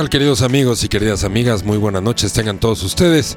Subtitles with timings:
[0.00, 1.62] tal queridos amigos y queridas amigas?
[1.62, 3.36] Muy buenas noches tengan todos ustedes.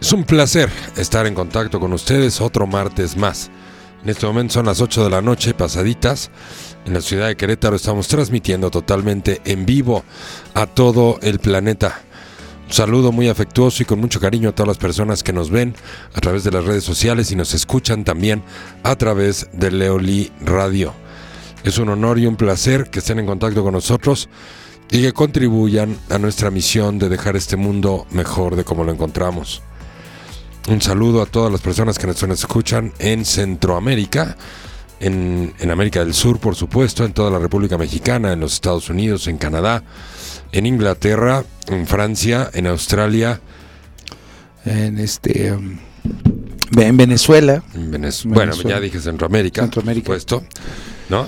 [0.00, 3.50] Es un placer estar en contacto con ustedes otro martes más.
[4.02, 6.30] En este momento son las 8 de la noche pasaditas.
[6.86, 10.02] En la ciudad de Querétaro estamos transmitiendo totalmente en vivo
[10.54, 12.00] a todo el planeta.
[12.68, 15.74] Un saludo muy afectuoso y con mucho cariño a todas las personas que nos ven
[16.14, 18.42] a través de las redes sociales y nos escuchan también
[18.82, 20.94] a través de Leoli Radio.
[21.64, 24.30] Es un honor y un placer que estén en contacto con nosotros
[24.92, 29.62] y que contribuyan a nuestra misión de dejar este mundo mejor de como lo encontramos.
[30.68, 34.36] Un saludo a todas las personas que nos escuchan en Centroamérica,
[35.00, 38.90] en, en, América del Sur, por supuesto, en toda la República Mexicana, en los Estados
[38.90, 39.82] Unidos, en Canadá,
[40.52, 43.40] en Inglaterra, en Francia, en Australia.
[44.64, 45.52] En este.
[45.52, 45.78] um,
[46.76, 47.64] en Venezuela.
[47.74, 50.06] En Venez- Bueno, ya dije Centroamérica, Centroamérica.
[50.06, 50.44] por supuesto,
[51.08, 51.26] ¿no?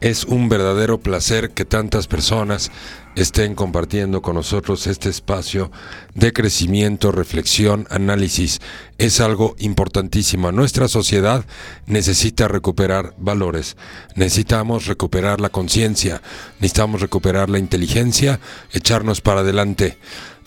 [0.00, 2.70] Es un verdadero placer que tantas personas
[3.14, 5.70] estén compartiendo con nosotros este espacio
[6.14, 8.60] de crecimiento, reflexión, análisis.
[8.98, 10.52] Es algo importantísimo.
[10.52, 11.44] Nuestra sociedad
[11.86, 13.76] necesita recuperar valores.
[14.16, 16.22] Necesitamos recuperar la conciencia.
[16.60, 18.40] Necesitamos recuperar la inteligencia,
[18.72, 19.98] echarnos para adelante.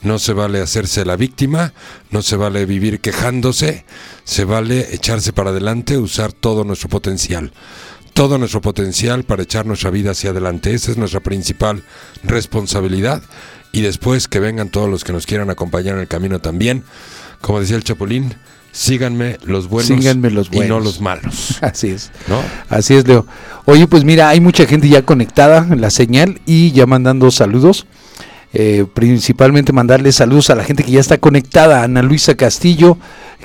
[0.02, 1.74] No se vale hacerse la víctima,
[2.12, 3.84] no se vale vivir quejándose,
[4.26, 7.52] se vale echarse para adelante, usar todo nuestro potencial
[8.18, 10.74] todo nuestro potencial para echar nuestra vida hacia adelante.
[10.74, 11.84] Esa es nuestra principal
[12.24, 13.22] responsabilidad.
[13.72, 16.84] Y después que vengan todos los que nos quieran acompañar en el camino también.
[17.42, 18.34] Como decía el Chapulín,
[18.72, 21.60] síganme los buenos, Síganme los y no los malos.
[21.62, 22.10] Así es.
[22.28, 22.42] ¿No?
[22.70, 23.28] Así es, Leo.
[23.66, 27.86] Oye, pues mira, hay mucha gente ya conectada en la señal y ya mandando saludos.
[28.52, 31.84] Eh, principalmente mandarle saludos a la gente que ya está conectada.
[31.84, 32.98] Ana Luisa Castillo,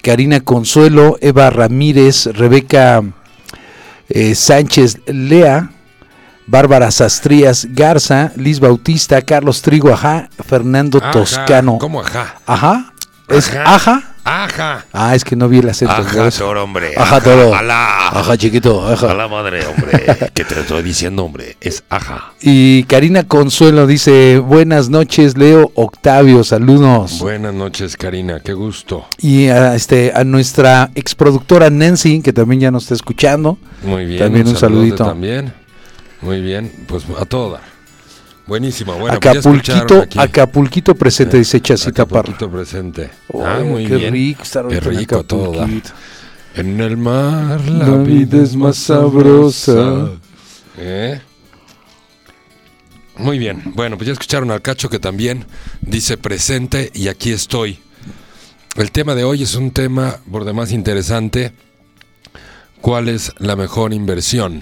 [0.02, 3.04] Karina Consuelo, Eva Ramírez, Rebeca
[4.14, 5.70] eh, Sánchez Lea,
[6.46, 11.10] Bárbara Sastrías Garza, Liz Bautista, Carlos Trigo, ajá, Fernando Ajá.
[11.12, 11.78] Toscano.
[11.78, 12.34] ¿Cómo ajá?
[12.46, 12.92] Ajá.
[13.28, 13.74] ¿Es Ajá.
[13.74, 14.11] ajá?
[14.24, 14.84] Ajá.
[14.92, 15.92] Ah, es que no vi el acento.
[15.92, 16.92] Ajá, toro, hombre.
[16.96, 17.54] Ajá, toro.
[17.54, 18.08] Alá.
[18.08, 18.86] Ajá, chiquito.
[18.86, 19.10] Ajá.
[19.10, 20.30] A la madre, hombre.
[20.34, 21.56] que te lo estoy diciendo, hombre.
[21.60, 22.32] Es ajá.
[22.40, 27.18] Y Karina Consuelo dice, buenas noches, Leo Octavio, saludos.
[27.18, 28.40] Buenas noches, Karina.
[28.40, 29.06] Qué gusto.
[29.18, 33.58] y a, este, a nuestra exproductora Nancy, que también ya nos está escuchando.
[33.82, 34.18] Muy bien.
[34.20, 35.04] También un saludote saludito.
[35.04, 35.52] También.
[36.20, 36.72] Muy bien.
[36.86, 37.71] Pues a todo dar.
[38.52, 38.98] Buenísimo.
[38.98, 40.04] Bueno, pues Acapulquito.
[40.18, 42.32] Acapulquito presente, dice Chacita Parra.
[42.34, 43.10] Acapulquito presente.
[43.28, 44.12] Oh, ah, muy qué bien.
[44.12, 45.52] rico estar Qué ahorita en rico todo.
[45.52, 45.68] da.
[46.56, 50.10] En el mar la, La vida es más sabrosa.
[50.76, 51.18] ¿Eh?
[53.16, 53.62] Muy bien.
[53.74, 55.46] Bueno, pues ya escucharon al Cacho que también
[55.80, 57.78] dice presente y aquí estoy.
[58.76, 61.52] El tema de hoy es un tema por demás interesante.
[62.82, 64.60] ¿Cuál es la mejor inversión?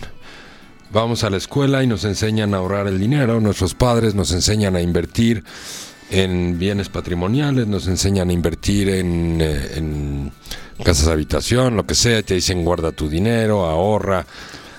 [0.92, 4.74] Vamos a la escuela y nos enseñan a ahorrar el dinero, nuestros padres nos enseñan
[4.74, 5.44] a invertir
[6.10, 10.32] en bienes patrimoniales, nos enseñan a invertir en, eh, en
[10.82, 14.26] casas de habitación, lo que sea, te dicen guarda tu dinero, ahorra,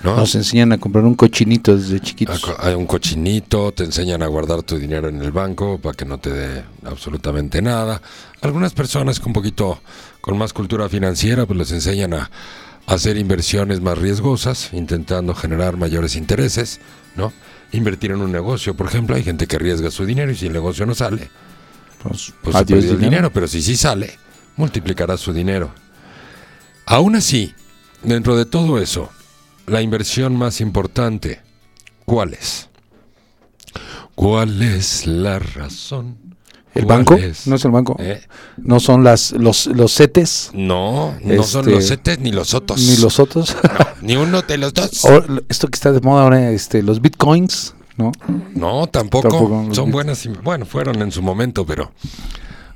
[0.02, 0.16] ¿no?
[0.16, 2.44] Nos enseñan a comprar un cochinito desde chiquitos.
[2.58, 6.18] Hay un cochinito, te enseñan a guardar tu dinero en el banco para que no
[6.18, 8.02] te dé absolutamente nada.
[8.42, 9.80] Algunas personas con un poquito,
[10.20, 12.30] con más cultura financiera, pues les enseñan a
[12.86, 16.80] hacer inversiones más riesgosas, intentando generar mayores intereses,
[17.16, 17.32] ¿no?
[17.72, 20.52] Invertir en un negocio, por ejemplo, hay gente que arriesga su dinero y si el
[20.52, 21.30] negocio no sale,
[22.02, 24.18] Pues, pues se adiós perdió el dinero, pero si sí sale,
[24.56, 25.72] multiplicará su dinero.
[26.86, 27.54] Aún así,
[28.02, 29.10] dentro de todo eso,
[29.66, 31.40] la inversión más importante,
[32.04, 32.68] ¿cuál es?
[34.14, 36.18] ¿Cuál es la razón?
[36.74, 37.14] ¿El ¿Cuál banco?
[37.14, 37.46] es?
[37.46, 37.96] ¿No es el banco?
[37.98, 38.22] ¿Eh?
[38.56, 40.50] ¿No son las, los, los CETES?
[40.54, 42.80] No, no son Este, los setes ni los otros.
[42.80, 43.54] Ni los otros.
[44.00, 45.04] Ni uno de los dos.
[45.04, 48.10] O esto que está de moda ahora, este, los bitcoins, ¿no?
[48.54, 49.68] No, tampoco.
[49.72, 50.24] Son buenas.
[50.24, 51.92] y- Bueno, fueron en su momento, pero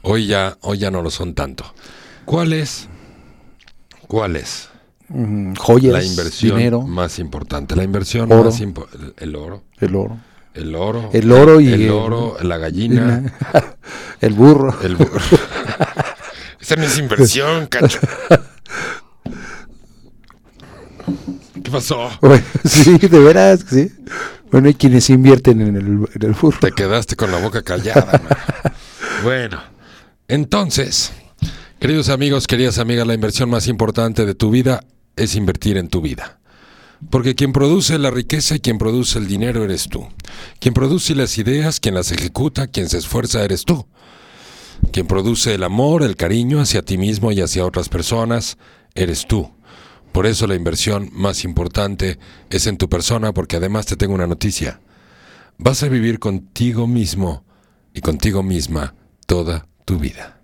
[0.02, 1.64] hoy ya, hoy ya no lo son tanto.
[2.26, 2.88] ¿Cuál es?
[4.08, 4.68] ¿Cuál es?
[5.08, 7.76] Mm, joyas, la inversión dinero, más importante.
[7.76, 8.44] La inversión Oro.
[8.44, 9.14] más importante.
[9.18, 9.62] El, el oro.
[9.78, 10.18] el oro,
[10.56, 11.10] El oro.
[11.12, 13.22] El oro y El el- oro, la gallina.
[14.20, 14.74] el burro.
[14.82, 15.20] El burro.
[16.60, 18.00] Esa no es inversión, cacho.
[21.62, 22.10] ¿Qué pasó?
[22.20, 23.90] Bueno, sí, de veras, sí.
[24.50, 25.84] Bueno, hay quienes invierten en el,
[26.14, 26.58] en el burro.
[26.60, 28.20] Te quedaste con la boca callada.
[28.22, 28.72] man.
[29.22, 29.60] Bueno,
[30.28, 31.12] entonces,
[31.80, 34.80] queridos amigos, queridas amigas, la inversión más importante de tu vida
[35.16, 36.38] es invertir en tu vida.
[37.10, 40.08] Porque quien produce la riqueza y quien produce el dinero eres tú.
[40.60, 43.86] Quien produce las ideas, quien las ejecuta, quien se esfuerza eres tú.
[44.92, 48.58] Quien produce el amor, el cariño hacia ti mismo y hacia otras personas,
[48.94, 49.50] eres tú.
[50.12, 54.26] Por eso la inversión más importante es en tu persona, porque además te tengo una
[54.26, 54.80] noticia.
[55.58, 57.44] Vas a vivir contigo mismo
[57.92, 58.94] y contigo misma
[59.26, 60.40] toda tu vida.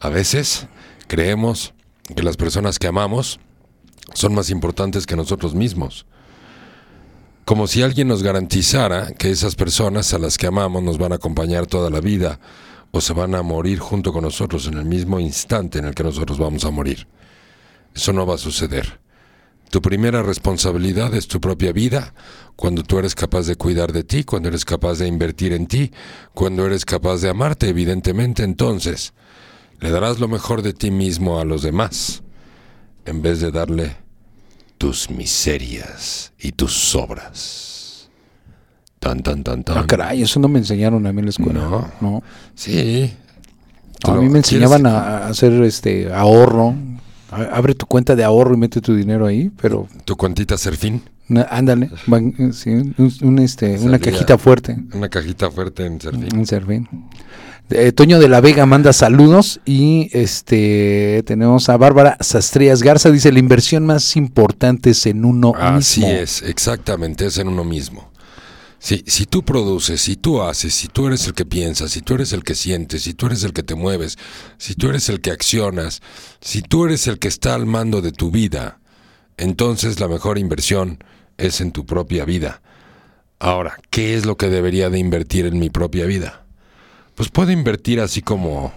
[0.00, 0.66] A veces
[1.06, 1.74] creemos
[2.14, 3.40] que las personas que amamos
[4.14, 6.06] son más importantes que nosotros mismos.
[7.44, 11.16] Como si alguien nos garantizara que esas personas a las que amamos nos van a
[11.16, 12.38] acompañar toda la vida
[12.90, 16.04] o se van a morir junto con nosotros en el mismo instante en el que
[16.04, 17.06] nosotros vamos a morir.
[17.94, 19.00] Eso no va a suceder.
[19.70, 22.14] Tu primera responsabilidad es tu propia vida,
[22.56, 25.92] cuando tú eres capaz de cuidar de ti, cuando eres capaz de invertir en ti,
[26.32, 29.12] cuando eres capaz de amarte, evidentemente entonces
[29.80, 32.22] le darás lo mejor de ti mismo a los demás,
[33.08, 33.96] en vez de darle
[34.78, 38.08] tus miserias y tus sobras.
[39.00, 39.78] Tan, tan, tan, tan.
[39.78, 41.60] Ah, caray, eso no me enseñaron a mí en la escuela.
[41.60, 41.90] No.
[42.00, 42.22] No.
[42.54, 43.12] Sí.
[44.04, 46.74] A mí me enseñaban ¿quieres- a hacer este ahorro.
[47.30, 51.02] A- Abre tu cuenta de ahorro y mete tu dinero ahí, pero Tu cuantita Serfín,
[51.50, 54.76] ándale, van- eh, sí, un, un, este, una cajita fuerte.
[54.94, 56.28] una cajita fuerte en Serfín.
[56.38, 56.88] Un servín.
[57.70, 63.30] Eh, Toño de la Vega manda saludos y este tenemos a Bárbara Sastrías Garza dice
[63.30, 66.14] la inversión más importante es en uno Así mismo.
[66.16, 68.10] es, exactamente, es en uno mismo.
[68.78, 72.14] Si, si tú produces, si tú haces, si tú eres el que piensas, si tú
[72.14, 74.16] eres el que sientes, si tú eres el que te mueves,
[74.56, 76.00] si tú eres el que accionas,
[76.40, 78.78] si tú eres el que está al mando de tu vida,
[79.36, 81.04] entonces la mejor inversión
[81.36, 82.62] es en tu propia vida.
[83.40, 86.44] Ahora, ¿qué es lo que debería de invertir en mi propia vida?
[87.18, 88.72] Pues puedo invertir así como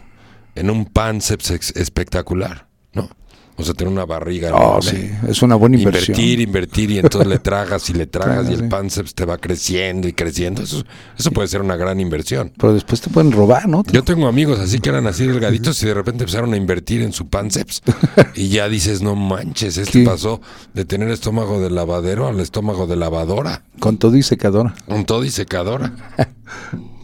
[0.55, 3.07] en un panceps espectacular, ¿no?
[3.55, 4.89] O sea, tener una barriga Oh, enorme.
[4.91, 6.17] sí, es una buena inversión.
[6.17, 8.65] Invertir, invertir y entonces le tragas y le tragas y el sí.
[8.67, 10.63] panceps te va creciendo y creciendo.
[10.63, 10.83] Eso,
[11.15, 12.51] eso puede ser una gran inversión.
[12.57, 13.83] Pero después te pueden robar, ¿no?
[13.91, 17.13] Yo tengo amigos así que eran así delgaditos y de repente empezaron a invertir en
[17.13, 17.83] su panceps
[18.33, 20.05] y ya dices, no manches, este ¿Qué?
[20.05, 20.41] pasó
[20.73, 24.73] de tener estómago de lavadero al estómago de lavadora, Con todo y secadora.
[24.87, 25.93] con todo y secadora.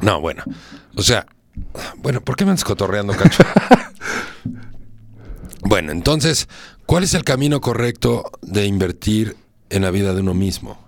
[0.00, 0.44] No, bueno,
[0.94, 1.26] o sea,
[1.98, 3.42] bueno, ¿por qué me andas cotorreando, cacho?
[5.60, 6.48] Bueno, entonces,
[6.86, 9.36] ¿cuál es el camino correcto de invertir
[9.68, 10.78] en la vida de uno mismo?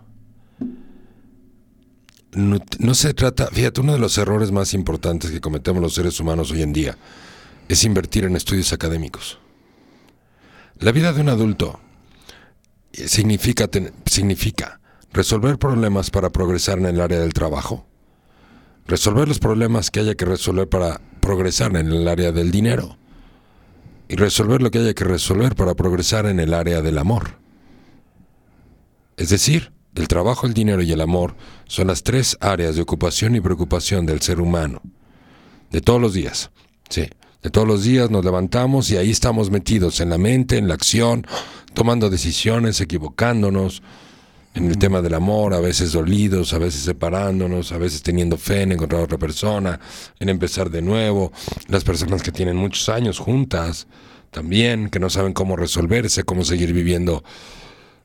[2.32, 6.18] No, no se trata, fíjate, uno de los errores más importantes que cometemos los seres
[6.18, 6.96] humanos hoy en día
[7.68, 9.38] es invertir en estudios académicos.
[10.78, 11.78] La vida de un adulto
[12.92, 14.80] eh, significa
[15.12, 17.86] resolver problemas para progresar en el área del trabajo,
[18.86, 22.96] resolver los problemas que haya que resolver para progresar en el área del dinero
[24.08, 27.38] y resolver lo que haya que resolver para progresar en el área del amor.
[29.16, 33.36] Es decir, el trabajo, el dinero y el amor son las tres áreas de ocupación
[33.36, 34.82] y preocupación del ser humano.
[35.70, 36.50] De todos los días.
[36.88, 37.08] Sí.
[37.42, 40.74] De todos los días nos levantamos y ahí estamos metidos en la mente, en la
[40.74, 41.26] acción,
[41.72, 43.82] tomando decisiones, equivocándonos,
[44.54, 48.62] en el tema del amor, a veces dolidos, a veces separándonos, a veces teniendo fe
[48.62, 49.78] en encontrar a otra persona,
[50.18, 51.32] en empezar de nuevo,
[51.68, 53.86] las personas que tienen muchos años juntas,
[54.30, 57.24] también, que no saben cómo resolverse, cómo seguir viviendo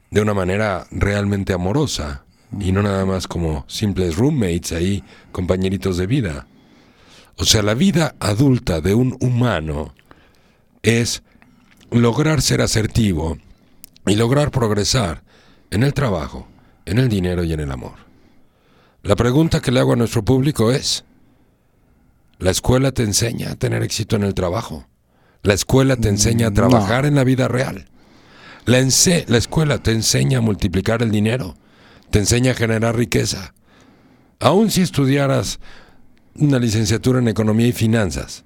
[0.09, 2.23] de una manera realmente amorosa
[2.59, 6.47] y no nada más como simples roommates ahí, compañeritos de vida.
[7.37, 9.93] O sea, la vida adulta de un humano
[10.83, 11.21] es
[11.91, 13.37] lograr ser asertivo
[14.07, 15.24] y lograr progresar
[15.75, 16.47] en el trabajo,
[16.85, 17.95] en el dinero y en el amor.
[19.03, 21.03] La pregunta que le hago a nuestro público es,
[22.39, 24.87] ¿la escuela te enseña a tener éxito en el trabajo?
[25.43, 26.55] ¿La escuela te enseña a no.
[26.55, 27.89] trabajar en la vida real?
[28.65, 31.55] La, la escuela te enseña a multiplicar el dinero,
[32.09, 33.53] te enseña a generar riqueza.
[34.39, 35.59] Aun si estudiaras
[36.35, 38.45] una licenciatura en economía y finanzas,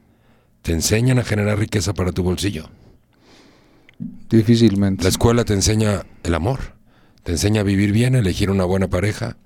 [0.64, 2.70] te enseñan a generar riqueza para tu bolsillo.
[4.30, 5.04] Difícilmente.
[5.04, 6.79] La escuela te enseña el amor,
[7.24, 9.38] te enseña a vivir bien, a elegir una buena pareja,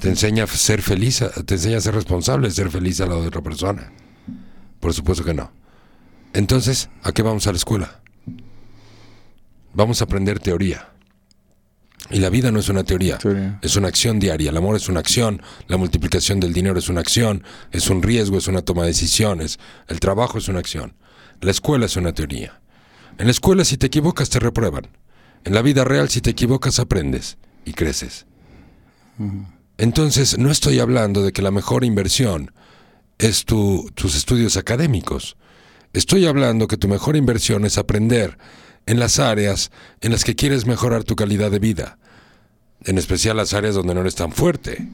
[0.00, 3.08] te enseña a ser feliz, a- te enseña a ser responsable, a ser feliz al
[3.10, 3.92] lado de otra persona.
[4.78, 5.50] Por supuesto que no.
[6.32, 8.00] Entonces, ¿a qué vamos a la escuela?
[9.72, 10.88] Vamos a aprender teoría.
[12.10, 13.58] Y la vida no es una teoría, Teoría.
[13.62, 14.50] es una acción diaria.
[14.50, 18.36] El amor es una acción, la multiplicación del dinero es una acción, es un riesgo,
[18.38, 20.94] es una toma de decisiones, el trabajo es una acción,
[21.40, 22.60] la escuela es una teoría.
[23.18, 24.88] En la escuela si te equivocas te reprueban.
[25.44, 28.26] En la vida real si te equivocas aprendes y creces.
[29.78, 32.52] Entonces no estoy hablando de que la mejor inversión
[33.18, 35.36] es tu- tus estudios académicos.
[35.92, 38.38] Estoy hablando que tu mejor inversión es aprender
[38.86, 41.98] en las áreas en las que quieres mejorar tu calidad de vida,
[42.84, 44.88] en especial las áreas donde no eres tan fuerte.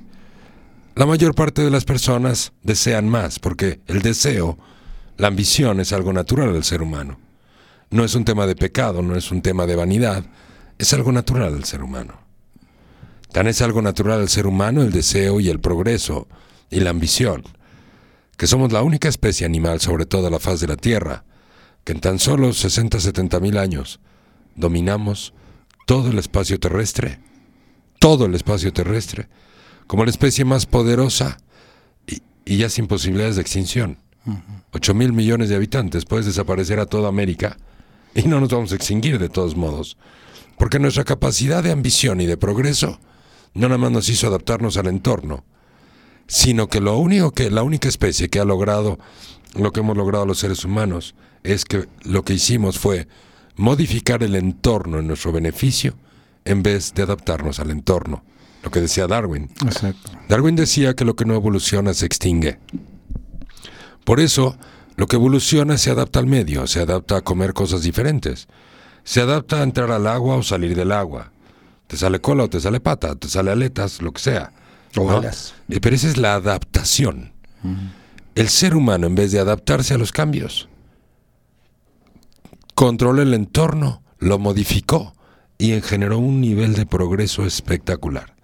[0.95, 4.59] La mayor parte de las personas desean más porque el deseo,
[5.19, 7.19] la ambición es algo natural al ser humano.
[7.91, 10.25] No es un tema de pecado, no es un tema de vanidad,
[10.79, 12.21] es algo natural al ser humano.
[13.33, 16.27] Tan es algo natural al ser humano el deseo y el progreso
[16.71, 17.45] y la ambición,
[18.37, 21.25] que somos la única especie animal sobre toda la faz de la Tierra,
[21.85, 24.01] que en tan solo 60-70 mil años
[24.57, 25.33] dominamos
[25.87, 27.21] todo el espacio terrestre,
[28.01, 29.29] todo el espacio terrestre,
[29.87, 31.39] como la especie más poderosa
[32.07, 33.99] y, y ya sin posibilidades de extinción.
[34.73, 37.57] 8 mil millones de habitantes, puedes desaparecer a toda América
[38.17, 39.97] y no nos vamos a extinguir de todos modos,
[40.59, 42.99] porque nuestra capacidad de ambición y de progreso
[43.55, 45.45] no nada más nos hizo adaptarnos al entorno,
[46.27, 48.99] sino que lo único que la única especie que ha logrado
[49.55, 53.07] lo que hemos logrado los seres humanos es que lo que hicimos fue
[53.57, 55.95] modificar el entorno en nuestro beneficio
[56.45, 58.25] en vez de adaptarnos al entorno.
[58.63, 59.51] Lo que decía Darwin.
[59.65, 60.11] Exacto.
[60.29, 62.59] Darwin decía que lo que no evoluciona se extingue.
[64.05, 64.59] Por eso,
[64.97, 68.49] lo que evoluciona se adapta al medio, se adapta a comer cosas diferentes.
[69.05, 71.33] Se adapta a entrar al agua o salir del agua.
[71.87, 74.53] Te sale cola o te sale pata, te sale aletas, lo que sea.
[74.97, 75.19] O ¿no?
[75.19, 75.55] alas.
[75.69, 77.33] Pero esa es la adaptación.
[78.35, 80.69] El ser humano, en vez de adaptarse a los cambios,
[82.75, 85.15] controló el entorno, lo modificó
[85.59, 88.35] y generó un nivel de progreso espectacular,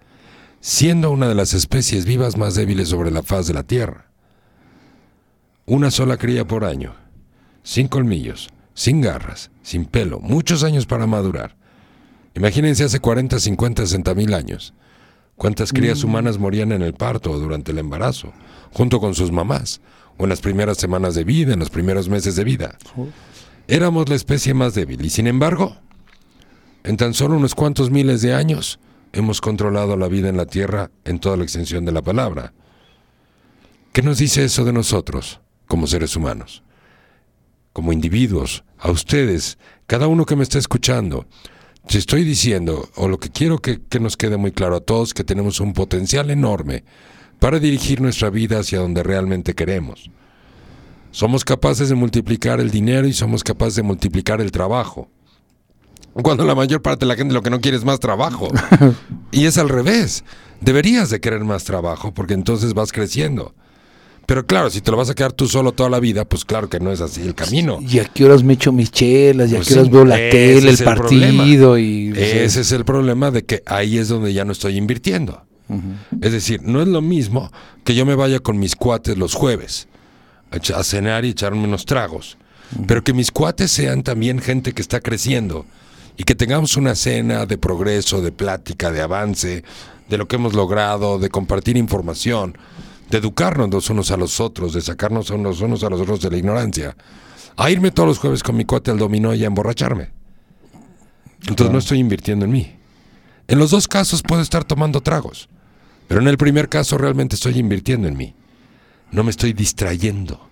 [0.61, 4.12] siendo una de las especies vivas más débiles sobre la faz de la Tierra.
[5.65, 6.93] Una sola cría por año,
[7.63, 11.55] sin colmillos, sin garras, sin pelo, muchos años para madurar.
[12.35, 14.73] Imagínense hace 40, 50, 60 mil años.
[15.37, 18.33] ¿Cuántas crías humanas morían en el parto o durante el embarazo,
[18.73, 19.79] junto con sus mamás,
[20.17, 22.77] o en las primeras semanas de vida, en los primeros meses de vida?
[23.67, 25.77] Éramos la especie más débil y sin embargo,
[26.83, 28.79] en tan solo unos cuantos miles de años,
[29.13, 32.51] hemos controlado la vida en la Tierra en toda la extensión de la palabra.
[33.93, 35.39] ¿Qué nos dice eso de nosotros,
[35.73, 36.61] como seres humanos?
[37.73, 39.57] Como individuos, a ustedes,
[39.87, 41.25] cada uno que me está escuchando,
[41.87, 45.15] te estoy diciendo, o lo que quiero que, que nos quede muy claro a todos,
[45.15, 46.83] que tenemos un potencial enorme
[47.39, 50.11] para dirigir nuestra vida hacia donde realmente queremos.
[51.09, 55.09] Somos capaces de multiplicar el dinero y somos capaces de multiplicar el trabajo.
[56.13, 58.47] Cuando la mayor parte de la gente lo que no quiere es más trabajo.
[59.31, 60.23] y es al revés.
[60.61, 63.55] Deberías de querer más trabajo porque entonces vas creciendo.
[64.25, 66.69] Pero claro, si te lo vas a quedar tú solo toda la vida, pues claro
[66.69, 67.79] que no es así el camino.
[67.81, 69.51] ¿Y a qué horas me echo mis chelas?
[69.51, 71.77] ¿Y a Pues qué horas sí, veo la tele, el partido?
[71.77, 75.43] Y, Ese es el problema de que ahí es donde ya no estoy invirtiendo.
[76.21, 77.51] Es decir, no es lo mismo
[77.83, 79.87] que yo me vaya con mis cuates los jueves
[80.51, 82.37] a cenar y echarme unos tragos,
[82.87, 85.65] pero que mis cuates sean también gente que está creciendo
[86.15, 89.63] y que tengamos una cena de progreso, de plática, de avance,
[90.09, 92.55] de lo que hemos logrado, de compartir información,
[93.09, 96.21] de educarnos los unos a los otros, de sacarnos a los unos a los otros
[96.21, 96.95] de la ignorancia,
[97.55, 100.11] a irme todos los jueves con mi cuate al dominó y a emborracharme.
[101.47, 102.75] Entonces no estoy invirtiendo en mí.
[103.47, 105.49] En los dos casos puedo estar tomando tragos,
[106.07, 108.33] pero en el primer caso realmente estoy invirtiendo en mí.
[109.11, 110.49] No me estoy distrayendo.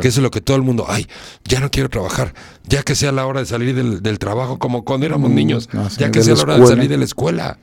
[0.00, 1.06] Que eso es lo que todo el mundo, ay,
[1.44, 4.84] ya no quiero trabajar, ya que sea la hora de salir del, del trabajo, como
[4.84, 7.58] cuando éramos Mm, niños, no, ya que sea la hora de salir de la escuela.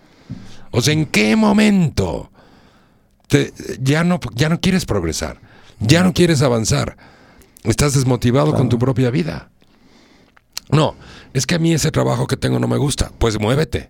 [0.71, 2.31] O sea, ¿en qué momento
[3.31, 5.39] te- ya, no, ya no quieres progresar?
[5.79, 6.97] Ya no quieres avanzar.
[7.63, 9.49] Estás desmotivado con tu propia vida.
[10.69, 10.95] No,
[11.33, 13.11] es que a mí ese trabajo que tengo no me gusta.
[13.17, 13.89] Pues muévete.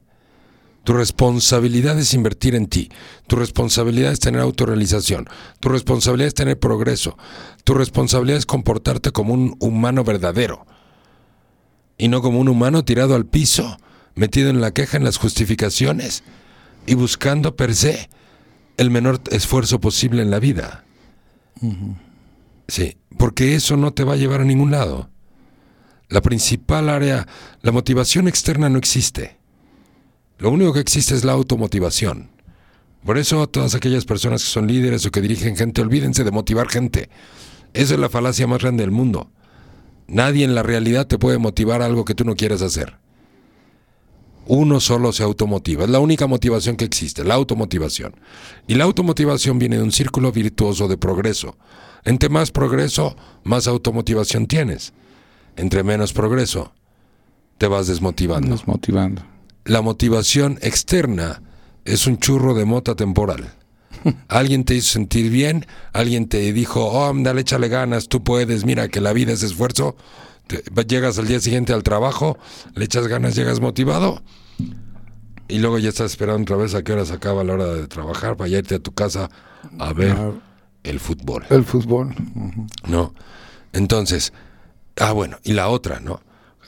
[0.83, 2.89] Tu responsabilidad es invertir en ti.
[3.27, 5.27] Tu responsabilidad es tener autorrealización.
[5.59, 7.17] Tu responsabilidad es tener progreso.
[7.63, 10.65] Tu responsabilidad es comportarte como un humano verdadero.
[11.97, 13.77] Y no como un humano tirado al piso,
[14.15, 16.23] metido en la queja, en las justificaciones
[16.85, 18.09] y buscando per se
[18.81, 20.83] el menor esfuerzo posible en la vida.
[22.67, 25.09] Sí, porque eso no te va a llevar a ningún lado.
[26.09, 27.27] La principal área,
[27.61, 29.37] la motivación externa no existe.
[30.39, 32.31] Lo único que existe es la automotivación.
[33.05, 36.67] Por eso todas aquellas personas que son líderes o que dirigen gente, olvídense de motivar
[36.67, 37.09] gente.
[37.73, 39.29] Esa es la falacia más grande del mundo.
[40.07, 42.97] Nadie en la realidad te puede motivar a algo que tú no quieras hacer.
[44.47, 45.83] Uno solo se automotiva.
[45.83, 48.15] Es la única motivación que existe, la automotivación.
[48.67, 51.57] Y la automotivación viene de un círculo virtuoso de progreso.
[52.03, 54.93] Entre más progreso, más automotivación tienes.
[55.55, 56.73] Entre menos progreso,
[57.57, 58.49] te vas desmotivando.
[59.65, 61.43] La motivación externa
[61.85, 63.53] es un churro de mota temporal.
[64.27, 68.87] Alguien te hizo sentir bien, alguien te dijo, oh, dale, échale ganas, tú puedes, mira
[68.87, 69.95] que la vida es esfuerzo.
[70.47, 72.37] Te- llegas al día siguiente al trabajo,
[72.75, 74.21] le echas ganas, llegas motivado
[75.47, 77.87] y luego ya estás esperando otra vez a qué hora se acaba la hora de
[77.87, 79.29] trabajar para irte a tu casa
[79.79, 80.31] a ver Ah.
[80.83, 81.45] el fútbol.
[81.49, 82.13] El fútbol.
[82.87, 83.13] ¿no?
[83.73, 84.33] Entonces,
[84.97, 86.21] ah, bueno, y la otra, ¿no?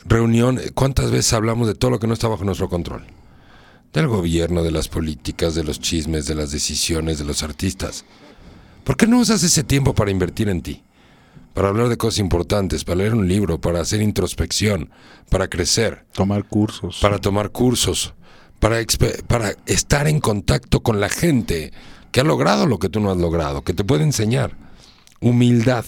[0.06, 3.06] Reunión, ¿cuántas veces hablamos de todo lo que no está bajo nuestro control?
[3.94, 8.06] del gobierno, de las políticas, de los chismes, de las decisiones de los artistas.
[8.84, 10.82] ¿Por qué no usas ese tiempo para invertir en ti?
[11.54, 14.90] Para hablar de cosas importantes, para leer un libro, para hacer introspección,
[15.30, 16.06] para crecer.
[16.14, 17.00] Tomar cursos.
[17.00, 18.14] Para tomar cursos,
[18.60, 18.78] para,
[19.28, 21.72] para estar en contacto con la gente
[22.12, 24.58] que ha logrado lo que tú no has logrado, que te puede enseñar.
[25.20, 25.86] Humildad,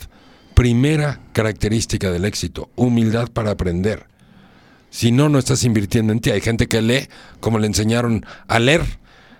[0.53, 4.07] primera característica del éxito, humildad para aprender.
[4.89, 6.31] Si no, no estás invirtiendo en ti.
[6.31, 7.07] Hay gente que lee
[7.39, 8.81] como le enseñaron a leer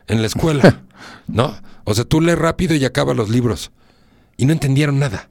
[0.07, 0.83] en la escuela,
[1.27, 1.55] ¿no?
[1.85, 3.71] O sea, tú lees rápido y acabas los libros
[4.37, 5.29] y no entendieron nada.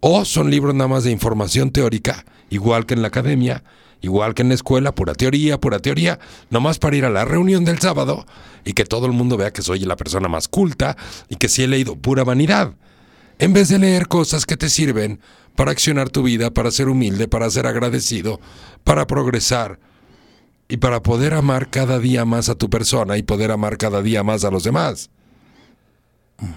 [0.00, 3.64] O son libros nada más de información teórica, igual que en la academia,
[4.00, 6.18] igual que en la escuela, pura teoría, pura teoría,
[6.50, 8.26] nomás para ir a la reunión del sábado
[8.64, 10.96] y que todo el mundo vea que soy la persona más culta
[11.28, 12.74] y que sí he leído pura vanidad.
[13.38, 15.20] En vez de leer cosas que te sirven
[15.56, 18.40] para accionar tu vida, para ser humilde, para ser agradecido,
[18.84, 19.80] para progresar
[20.68, 24.22] y para poder amar cada día más a tu persona y poder amar cada día
[24.22, 25.10] más a los demás.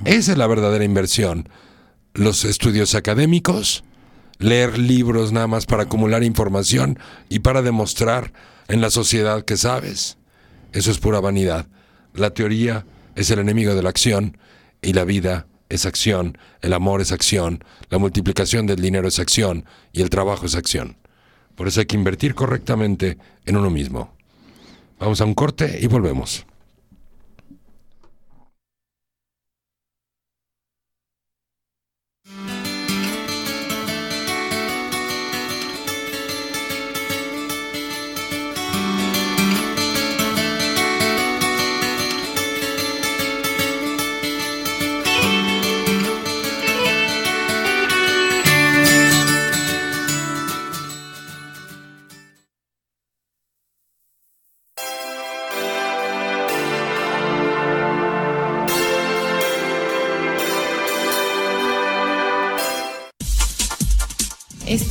[0.05, 1.49] Esa es la verdadera inversión.
[2.13, 3.85] Los estudios académicos,
[4.37, 8.33] leer libros nada más para acumular información y para demostrar
[8.67, 10.17] en la sociedad que sabes.
[10.73, 11.67] Eso es pura vanidad.
[12.13, 14.37] La teoría es el enemigo de la acción
[14.81, 19.63] y la vida es acción, el amor es acción, la multiplicación del dinero es acción
[19.93, 20.97] y el trabajo es acción.
[21.55, 24.13] Por eso hay que invertir correctamente en uno mismo.
[24.99, 26.45] Vamos a un corte y volvemos.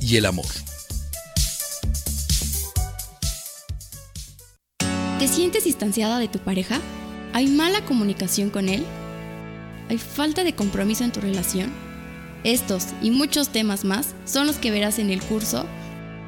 [0.00, 0.46] y el amor.
[5.18, 6.80] ¿Te sientes distanciada de tu pareja?
[7.32, 8.84] ¿Hay mala comunicación con él?
[9.88, 11.72] ¿Hay falta de compromiso en tu relación?
[12.44, 15.66] Estos y muchos temas más son los que verás en el curso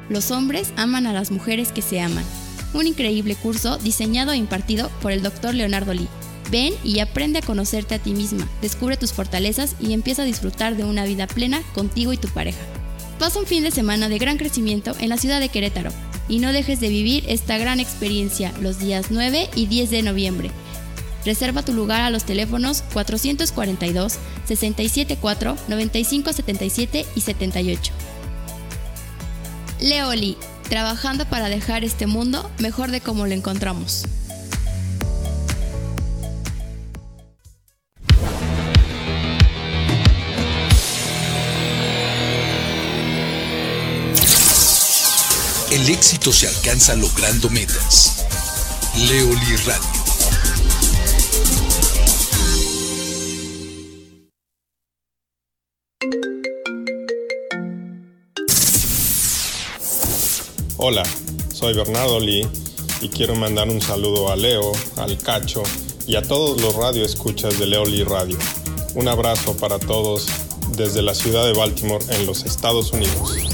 [0.09, 2.25] Los hombres aman a las mujeres que se aman.
[2.73, 5.53] Un increíble curso diseñado e impartido por el Dr.
[5.53, 6.09] Leonardo Lee.
[6.49, 10.75] Ven y aprende a conocerte a ti misma, descubre tus fortalezas y empieza a disfrutar
[10.75, 12.59] de una vida plena contigo y tu pareja.
[13.21, 15.91] Pasa un fin de semana de gran crecimiento en la ciudad de Querétaro
[16.27, 20.49] y no dejes de vivir esta gran experiencia los días 9 y 10 de noviembre.
[21.23, 27.93] Reserva tu lugar a los teléfonos 442 674 9577 y 78.
[29.81, 30.35] Leoli,
[30.67, 34.07] trabajando para dejar este mundo mejor de como lo encontramos.
[45.71, 48.25] El éxito se alcanza logrando metas.
[49.07, 50.01] Leoli Radio.
[60.75, 61.03] Hola,
[61.53, 62.45] soy Bernardo Lee
[62.99, 65.63] y quiero mandar un saludo a Leo, al Cacho
[66.05, 68.37] y a todos los radioescuchas de Leo Lee Radio.
[68.95, 70.27] Un abrazo para todos
[70.75, 73.50] desde la ciudad de Baltimore en los Estados Unidos.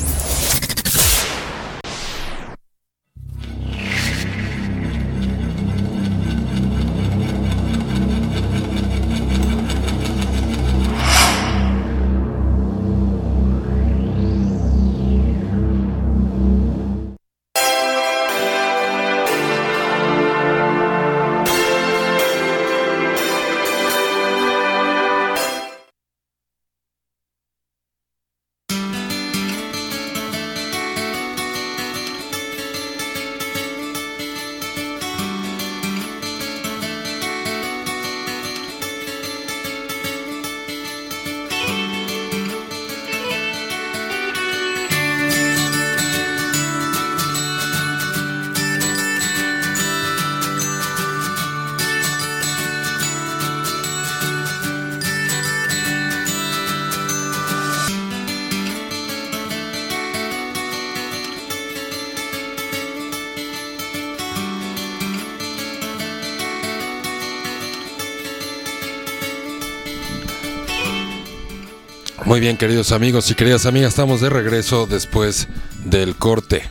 [72.27, 75.47] Muy bien, queridos amigos y queridas amigas, estamos de regreso después
[75.85, 76.61] del corte.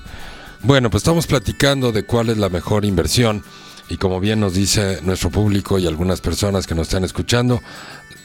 [0.61, 3.43] Bueno, pues estamos platicando de cuál es la mejor inversión
[3.89, 7.63] y como bien nos dice nuestro público y algunas personas que nos están escuchando,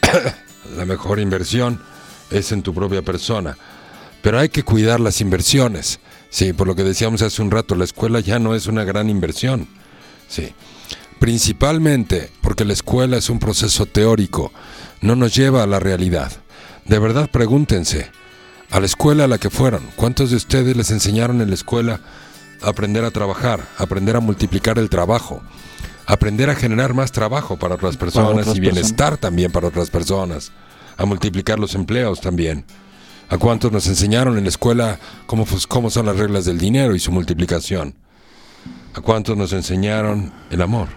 [0.75, 1.81] la mejor inversión
[2.31, 3.57] es en tu propia persona.
[4.21, 6.01] Pero hay que cuidar las inversiones.
[6.29, 9.09] Sí, por lo que decíamos hace un rato, la escuela ya no es una gran
[9.09, 9.69] inversión.
[10.27, 10.53] Sí.
[11.17, 14.51] Principalmente porque la escuela es un proceso teórico,
[14.99, 16.33] no nos lleva a la realidad.
[16.91, 18.11] De verdad pregúntense,
[18.69, 22.01] a la escuela a la que fueron, ¿cuántos de ustedes les enseñaron en la escuela
[22.61, 25.41] a aprender a trabajar, a aprender a multiplicar el trabajo,
[26.05, 29.89] a aprender a generar más trabajo para otras personas otras y bienestar también para otras
[29.89, 30.51] personas,
[30.97, 32.65] a multiplicar los empleos también?
[33.29, 36.99] ¿A cuántos nos enseñaron en la escuela cómo, cómo son las reglas del dinero y
[36.99, 37.95] su multiplicación?
[38.95, 40.89] ¿A cuántos nos enseñaron el amor?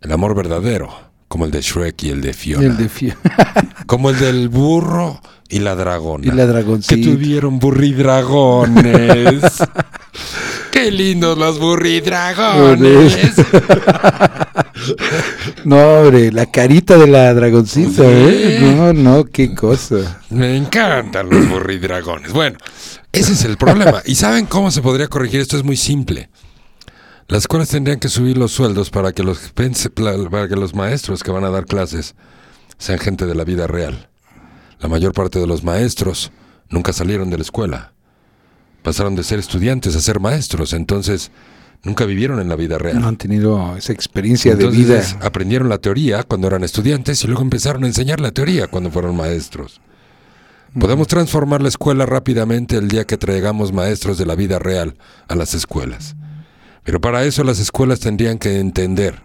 [0.00, 2.66] El amor verdadero, como el de Shrek y el de Fiona.
[2.66, 3.16] El de Fie-
[3.86, 5.18] Como el del burro
[5.48, 6.26] y la dragona.
[6.26, 6.94] Y la dragoncita.
[6.94, 9.40] Que tuvieron burridragones.
[10.70, 13.34] Qué lindos los burridragones.
[15.64, 18.74] No, hombre, la carita de la dragoncita, ¿eh?
[18.76, 20.20] No, no, qué cosa.
[20.28, 22.32] Me encantan los burridragones.
[22.32, 22.58] Bueno,
[23.10, 24.02] ese es el problema.
[24.04, 25.40] ¿Y saben cómo se podría corregir?
[25.40, 26.28] Esto es muy simple.
[27.28, 31.30] Las escuelas tendrían que subir los sueldos para que los, para que los maestros que
[31.30, 32.14] van a dar clases
[32.78, 34.08] sean gente de la vida real.
[34.80, 36.32] La mayor parte de los maestros
[36.68, 37.92] nunca salieron de la escuela.
[38.82, 41.30] Pasaron de ser estudiantes a ser maestros, entonces
[41.84, 43.00] nunca vivieron en la vida real.
[43.00, 45.26] No han tenido esa experiencia de Entonces, vida.
[45.26, 49.16] aprendieron la teoría cuando eran estudiantes y luego empezaron a enseñar la teoría cuando fueron
[49.16, 49.80] maestros.
[50.78, 54.96] Podemos transformar la escuela rápidamente el día que traigamos maestros de la vida real
[55.28, 56.16] a las escuelas.
[56.84, 59.22] Pero para eso las escuelas tendrían que entender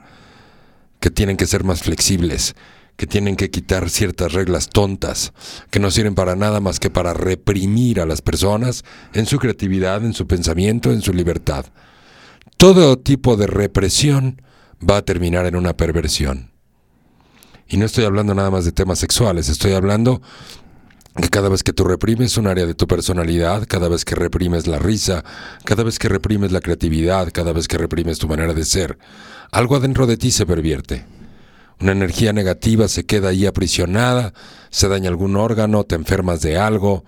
[0.99, 2.55] que tienen que ser más flexibles,
[2.95, 5.33] que tienen que quitar ciertas reglas tontas,
[5.69, 10.03] que no sirven para nada más que para reprimir a las personas en su creatividad,
[10.03, 11.65] en su pensamiento, en su libertad.
[12.57, 14.41] Todo tipo de represión
[14.87, 16.51] va a terminar en una perversión.
[17.67, 20.21] Y no estoy hablando nada más de temas sexuales, estoy hablando
[21.17, 24.67] que cada vez que tú reprimes un área de tu personalidad, cada vez que reprimes
[24.67, 25.23] la risa,
[25.65, 28.97] cada vez que reprimes la creatividad, cada vez que reprimes tu manera de ser,
[29.51, 31.05] algo adentro de ti se pervierte.
[31.79, 34.33] Una energía negativa se queda ahí aprisionada,
[34.69, 37.03] se daña algún órgano, te enfermas de algo.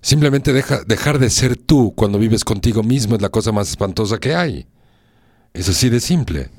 [0.00, 4.18] Simplemente deja, dejar de ser tú cuando vives contigo mismo es la cosa más espantosa
[4.18, 4.66] que hay.
[5.52, 6.50] Es así de simple.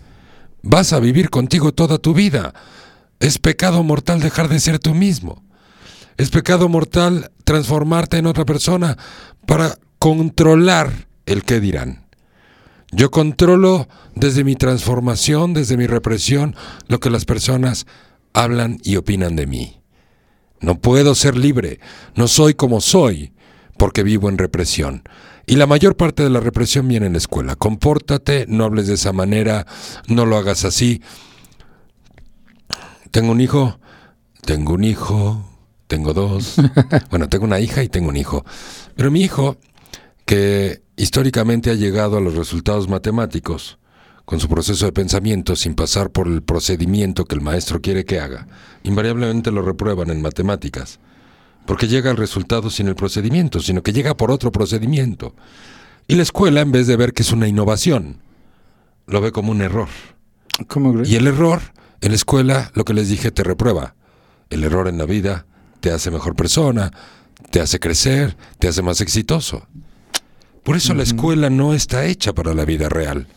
[0.62, 2.54] Vas a vivir contigo toda tu vida.
[3.20, 5.44] Es pecado mortal dejar de ser tú mismo.
[6.18, 8.98] Es pecado mortal transformarte en otra persona
[9.46, 12.06] para controlar el qué dirán.
[12.92, 16.56] Yo controlo desde mi transformación, desde mi represión,
[16.88, 17.88] lo que las personas
[18.34, 19.80] hablan y opinan de mí.
[20.62, 21.80] No puedo ser libre,
[22.16, 23.34] no soy como soy,
[23.78, 25.04] porque vivo en represión.
[25.46, 27.56] Y la mayor parte de la represión viene en la escuela.
[27.56, 29.66] Compórtate, no hables de esa manera,
[30.08, 31.02] no lo hagas así.
[33.12, 33.80] Tengo un hijo,
[34.46, 35.53] tengo un hijo,
[35.94, 36.56] tengo dos.
[37.12, 38.44] Bueno, tengo una hija y tengo un hijo.
[38.96, 39.58] Pero mi hijo,
[40.26, 43.78] que históricamente ha llegado a los resultados matemáticos,
[44.26, 48.20] con su proceso de pensamiento sin pasar por el procedimiento que el maestro quiere que
[48.20, 48.48] haga,
[48.82, 51.00] invariablemente lo reprueban en matemáticas,
[51.68, 55.36] porque llega al resultado sin el procedimiento, sino que llega por otro procedimiento.
[56.08, 58.18] Y la escuela, en vez de ver que es una innovación,
[59.06, 59.90] lo ve como un error.
[60.68, 61.10] ¿Cómo crees?
[61.12, 61.62] Y el error
[62.02, 63.94] en la escuela, lo que les dije, te reprueba.
[64.50, 65.46] El error en la vida
[65.84, 66.94] te hace mejor persona,
[67.52, 69.68] te hace crecer, te hace más exitoso.
[70.64, 73.28] Por eso la escuela no está hecha para la vida real.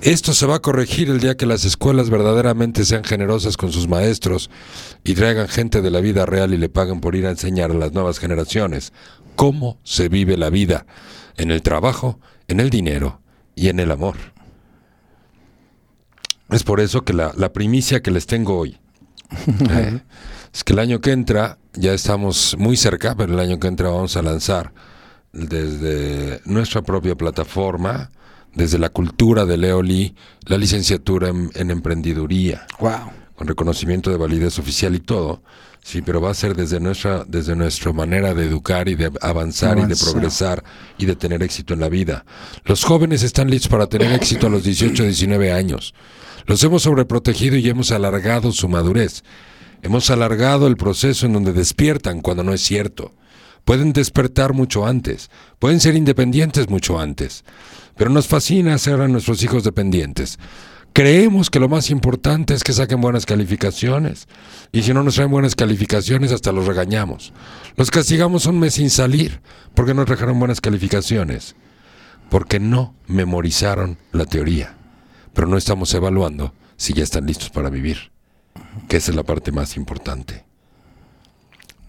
[0.00, 3.86] Esto se va a corregir el día que las escuelas verdaderamente sean generosas con sus
[3.86, 4.50] maestros
[5.04, 7.74] y traigan gente de la vida real y le paguen por ir a enseñar a
[7.74, 8.92] las nuevas generaciones
[9.36, 10.84] cómo se vive la vida
[11.36, 12.18] en el trabajo,
[12.48, 13.20] en el dinero
[13.54, 14.16] y en el amor.
[16.50, 18.80] Es por eso que la, la primicia que les tengo hoy
[19.70, 20.00] eh,
[20.52, 23.88] es que el año que entra, ya estamos muy cerca, pero el año que entra
[23.90, 24.72] vamos a lanzar
[25.32, 28.10] desde nuestra propia plataforma,
[28.54, 30.14] desde la cultura de Leoli,
[30.46, 33.12] la licenciatura en, en emprendiduría, Wow.
[33.36, 35.42] con reconocimiento de validez oficial y todo.
[35.82, 39.78] Sí, pero va a ser desde nuestra, desde nuestra manera de educar y de avanzar
[39.78, 40.62] y de progresar
[40.98, 42.26] y de tener éxito en la vida.
[42.64, 45.94] Los jóvenes están listos para tener éxito a los 18, 19 años.
[46.44, 49.24] Los hemos sobreprotegido y hemos alargado su madurez.
[49.82, 53.14] Hemos alargado el proceso en donde despiertan cuando no es cierto.
[53.64, 57.44] Pueden despertar mucho antes, pueden ser independientes mucho antes,
[57.96, 60.38] pero nos fascina hacer a nuestros hijos dependientes.
[60.92, 64.26] Creemos que lo más importante es que saquen buenas calificaciones.
[64.72, 67.32] Y si no nos traen buenas calificaciones, hasta los regañamos.
[67.76, 69.40] Los castigamos un mes sin salir
[69.74, 71.54] porque no trajeron buenas calificaciones.
[72.28, 74.76] Porque no memorizaron la teoría.
[75.32, 78.10] Pero no estamos evaluando si ya están listos para vivir.
[78.88, 80.44] Que esa es la parte más importante.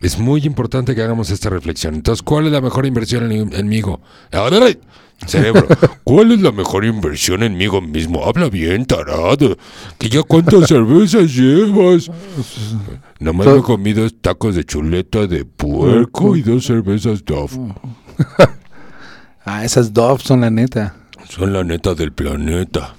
[0.01, 1.93] Es muy importante que hagamos esta reflexión.
[1.93, 3.82] Entonces, ¿cuál es la mejor inversión en, en mí?
[5.28, 5.68] Cerebro,
[6.03, 8.26] ¿cuál es la mejor inversión en mí mismo?
[8.26, 9.57] Habla bien, tarado.
[9.99, 12.09] Que ya cuántas cervezas llevas.
[13.20, 17.76] Nomás me he comido tacos de chuleta de puerco y dos cervezas Dove.
[19.45, 20.95] ah, esas Dove son la neta.
[21.30, 22.95] Son la neta del planeta.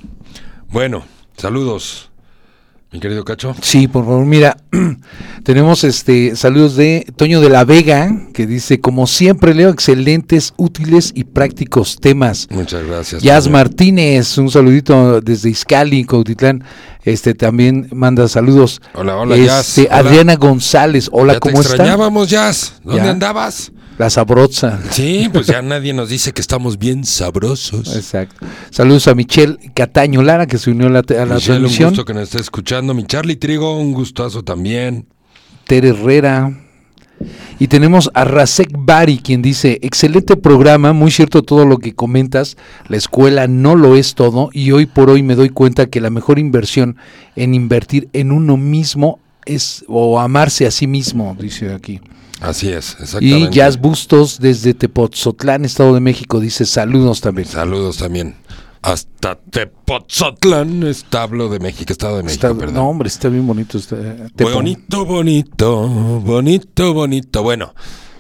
[0.71, 1.03] Bueno,
[1.37, 2.12] saludos.
[2.93, 3.55] Mi querido Cacho.
[3.63, 4.59] Sí, por favor, mira,
[5.45, 11.11] tenemos este saludos de Toño de la Vega, que dice, como siempre leo excelentes, útiles
[11.15, 12.49] y prácticos temas.
[12.51, 13.23] Muchas gracias.
[13.23, 16.65] Jazz Martínez, un saludito desde Izcali, Cautitlán,
[17.03, 18.83] este también manda saludos.
[18.93, 19.91] Hola, hola, este, Jazz.
[19.91, 21.73] Adriana González, hola, ya ¿cómo te estás?
[21.75, 22.75] extrañábamos, Jazz.
[22.85, 23.11] ¿Dónde Ya.
[23.11, 23.73] andabas?
[23.99, 24.81] La sabrosa.
[24.91, 27.95] Sí, pues ya nadie nos dice que estamos bien sabrosos.
[27.95, 28.47] Exacto.
[28.71, 31.91] Saludos a Michelle Cataño Lara, que se unió a la, a la Michelle, un transmisión.
[31.91, 32.95] gusto que nos esté escuchando.
[32.95, 35.07] Mi Charlie Trigo, un gustazo también.
[35.67, 36.53] Tere Herrera.
[37.59, 42.57] Y tenemos a Rasek Bari, quien dice, excelente programa, muy cierto todo lo que comentas,
[42.89, 46.11] la escuela no lo es todo y hoy por hoy me doy cuenta que la
[46.11, 46.97] mejor inversión
[47.37, 52.01] en invertir en uno mismo es o amarse a sí mismo, dice aquí.
[52.43, 53.51] Así es, Y exactamente.
[53.57, 57.47] Jazz Bustos desde Tepoztlán, Estado de México, dice saludos también.
[57.49, 58.35] Saludos también.
[58.83, 62.75] Hasta Tepoztlán, establo de México, Estado de México, Está- perdón.
[62.75, 63.79] no, hombre, está bien bonito.
[63.79, 63.97] Está,
[64.35, 64.51] Tepo.
[64.51, 65.87] Bonito, bonito,
[66.21, 67.43] bonito, bonito.
[67.45, 67.75] Bueno,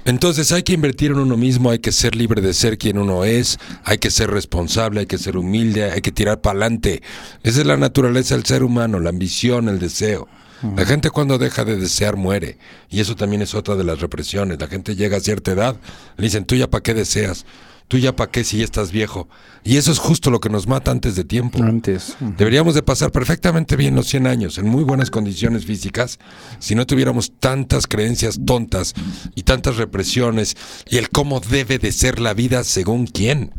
[0.04, 3.24] entonces hay que invertir en uno mismo, hay que ser libre de ser quien uno
[3.24, 7.02] es, hay que ser responsable, hay que ser humilde, hay que tirar para adelante.
[7.42, 10.28] Esa es la naturaleza del ser humano, la ambición, el deseo.
[10.76, 12.58] La gente cuando deja de desear muere.
[12.88, 14.60] Y eso también es otra de las represiones.
[14.60, 15.76] La gente llega a cierta edad,
[16.16, 17.44] le dicen, tú ya para qué deseas,
[17.88, 19.28] tú ya para qué si ya estás viejo.
[19.64, 21.62] Y eso es justo lo que nos mata antes de tiempo.
[21.62, 22.16] Antes.
[22.38, 26.18] Deberíamos de pasar perfectamente bien los 100 años, en muy buenas condiciones físicas,
[26.58, 28.94] si no tuviéramos tantas creencias tontas
[29.34, 30.56] y tantas represiones
[30.88, 33.52] y el cómo debe de ser la vida según quién.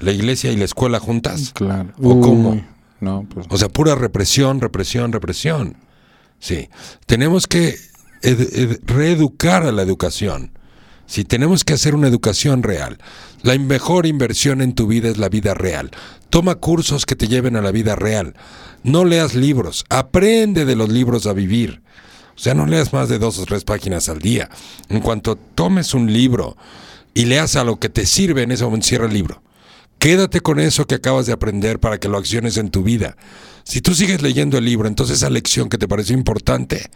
[0.00, 1.52] ¿La iglesia y la escuela juntas?
[1.54, 1.92] Claro.
[2.02, 2.60] ¿O cómo?
[3.00, 3.46] No, pues.
[3.48, 5.76] O sea, pura represión, represión, represión.
[6.42, 6.68] Sí.
[7.06, 7.76] Tenemos que
[8.22, 10.50] ed- ed- reeducar a la educación.
[11.06, 12.98] Sí, tenemos que hacer una educación real.
[13.42, 15.92] La mejor inversión en tu vida es la vida real.
[16.30, 18.34] Toma cursos que te lleven a la vida real.
[18.82, 19.84] No leas libros.
[19.88, 21.80] Aprende de los libros a vivir.
[22.34, 24.50] O sea, no leas más de dos o tres páginas al día.
[24.88, 26.56] En cuanto tomes un libro
[27.14, 29.42] y leas a lo que te sirve, en ese momento cierra el libro.
[30.00, 33.16] Quédate con eso que acabas de aprender para que lo acciones en tu vida.
[33.64, 36.90] Si tú sigues leyendo el libro, entonces esa lección que te pareció importante,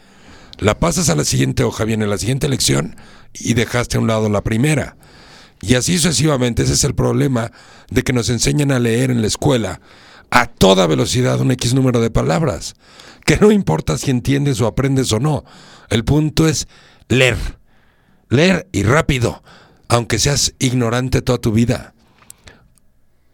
[0.59, 2.97] la pasas a la siguiente hoja, viene la siguiente lección
[3.35, 4.97] y dejaste a un lado la primera.
[5.61, 7.53] Y así sucesivamente, ese es el problema
[7.91, 9.81] de que nos enseñan a leer en la escuela
[10.31, 12.75] a toda velocidad un X número de palabras.
[13.25, 15.45] Que no importa si entiendes o aprendes o no.
[15.89, 16.69] El punto es
[17.09, 17.37] leer.
[18.29, 19.43] Leer y rápido,
[19.89, 21.95] aunque seas ignorante toda tu vida.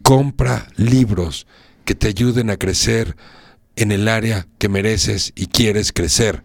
[0.03, 1.47] Compra libros
[1.85, 3.15] que te ayuden a crecer
[3.75, 6.43] en el área que mereces y quieres crecer.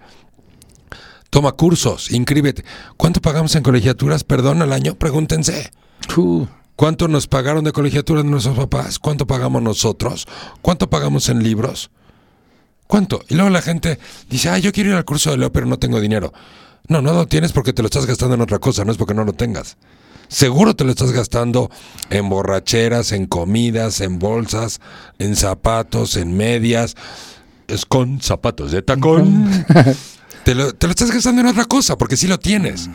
[1.30, 2.64] Toma cursos, inscríbete.
[2.97, 4.24] ¿Cuánto pagamos en colegiaturas?
[4.24, 5.70] Perdón, al año, pregúntense.
[6.16, 8.99] Uh, ¿Cuánto nos pagaron de colegiaturas nuestros papás?
[8.99, 10.26] ¿Cuánto pagamos nosotros?
[10.62, 11.91] ¿Cuánto pagamos en libros?
[12.86, 13.20] ¿Cuánto?
[13.28, 13.99] Y luego la gente
[14.30, 16.32] dice, ah, yo quiero ir al curso de Leo, pero no tengo dinero.
[16.89, 19.12] No, no lo tienes porque te lo estás gastando en otra cosa, no es porque
[19.12, 19.76] no lo tengas.
[20.29, 21.70] Seguro te lo estás gastando
[22.11, 24.81] en borracheras, en comidas, en bolsas,
[25.18, 26.97] en zapatos, en medias.
[27.66, 29.66] Es con zapatos de tacón.
[30.45, 32.89] te, lo, te lo estás gastando en otra cosa porque sí lo tienes.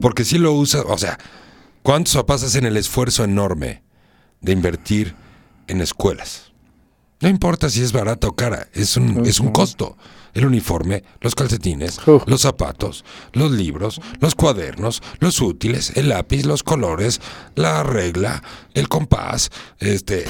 [0.00, 0.84] Porque sí lo usas.
[0.88, 1.18] O sea,
[1.82, 3.82] ¿cuántos papás hacen el esfuerzo enorme
[4.40, 5.14] de invertir
[5.66, 6.51] en escuelas?
[7.22, 9.96] No importa si es barata o cara, es un, es un costo.
[10.34, 13.04] El uniforme, los calcetines, los zapatos,
[13.34, 17.20] los libros, los cuadernos, los útiles, el lápiz, los colores,
[17.54, 18.42] la regla,
[18.72, 20.24] el compás, este,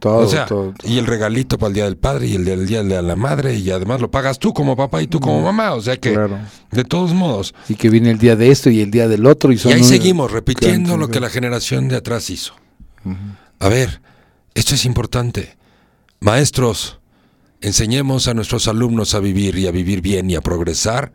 [0.00, 0.72] todo, o sea, todo.
[0.84, 3.54] y el regalito para el día del padre y el del día de la madre
[3.54, 6.38] y además lo pagas tú como papá y tú como mamá, o sea que Claro.
[6.70, 7.54] de todos modos.
[7.68, 9.52] Y que viene el día de esto y el día del otro.
[9.52, 12.54] Y, son Y ahí un- seguimos repitiendo lo que la generación de atrás hizo.
[13.58, 14.00] A ver,
[14.54, 15.58] esto es importante.
[16.22, 17.00] Maestros,
[17.62, 21.12] enseñemos a nuestros alumnos a vivir y a vivir bien y a progresar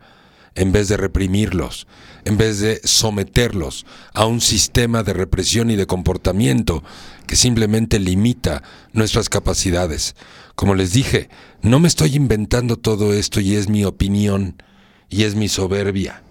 [0.54, 1.86] en vez de reprimirlos,
[2.26, 6.84] en vez de someterlos a un sistema de represión y de comportamiento
[7.26, 10.14] que simplemente limita nuestras capacidades.
[10.54, 11.30] Como les dije,
[11.62, 14.62] no me estoy inventando todo esto y es mi opinión
[15.08, 16.22] y es mi soberbia.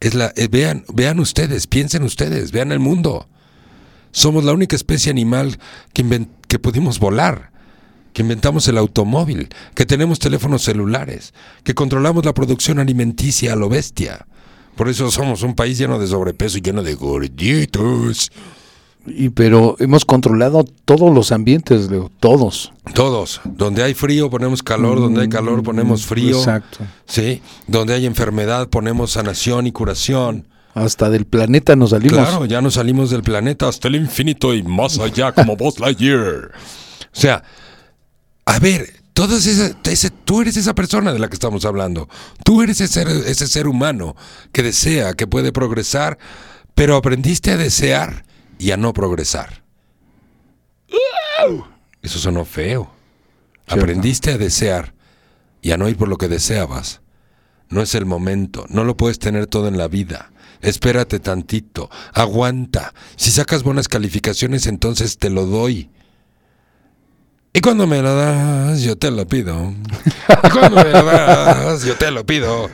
[0.00, 3.28] Es la, eh, vean, vean ustedes, piensen ustedes, vean el mundo.
[4.10, 5.58] Somos la única especie animal
[5.92, 7.50] que, que pudimos volar
[8.12, 11.34] que inventamos el automóvil, que tenemos teléfonos celulares,
[11.64, 14.26] que controlamos la producción alimenticia a lo bestia.
[14.76, 18.30] Por eso somos un país lleno de sobrepeso y lleno de gorditos.
[19.06, 22.72] Y pero hemos controlado todos los ambientes, Leo, todos.
[22.94, 23.40] Todos.
[23.44, 26.38] Donde hay frío ponemos calor, donde hay calor ponemos frío.
[26.38, 26.78] Exacto.
[27.06, 27.40] Sí.
[27.66, 30.46] Donde hay enfermedad ponemos sanación y curación.
[30.74, 32.18] Hasta del planeta nos salimos.
[32.18, 36.52] Claro, ya nos salimos del planeta hasta el infinito y más allá como Buzz Lightyear.
[37.12, 37.42] O sea,
[38.44, 42.08] a ver, todas ese, tú eres esa persona de la que estamos hablando.
[42.44, 44.16] Tú eres ese ser, ese ser humano
[44.52, 46.18] que desea, que puede progresar,
[46.74, 48.24] pero aprendiste a desear
[48.58, 49.62] y a no progresar.
[52.02, 52.90] Eso sonó feo.
[53.66, 54.94] Aprendiste a desear
[55.62, 57.00] y a no ir por lo que deseabas.
[57.68, 60.32] No es el momento, no lo puedes tener todo en la vida.
[60.60, 62.92] Espérate tantito, aguanta.
[63.16, 65.88] Si sacas buenas calificaciones, entonces te lo doy.
[67.52, 69.74] Y cuando me lo das, yo te lo pido.
[70.44, 72.70] Y cuando me lo das, yo te lo pido.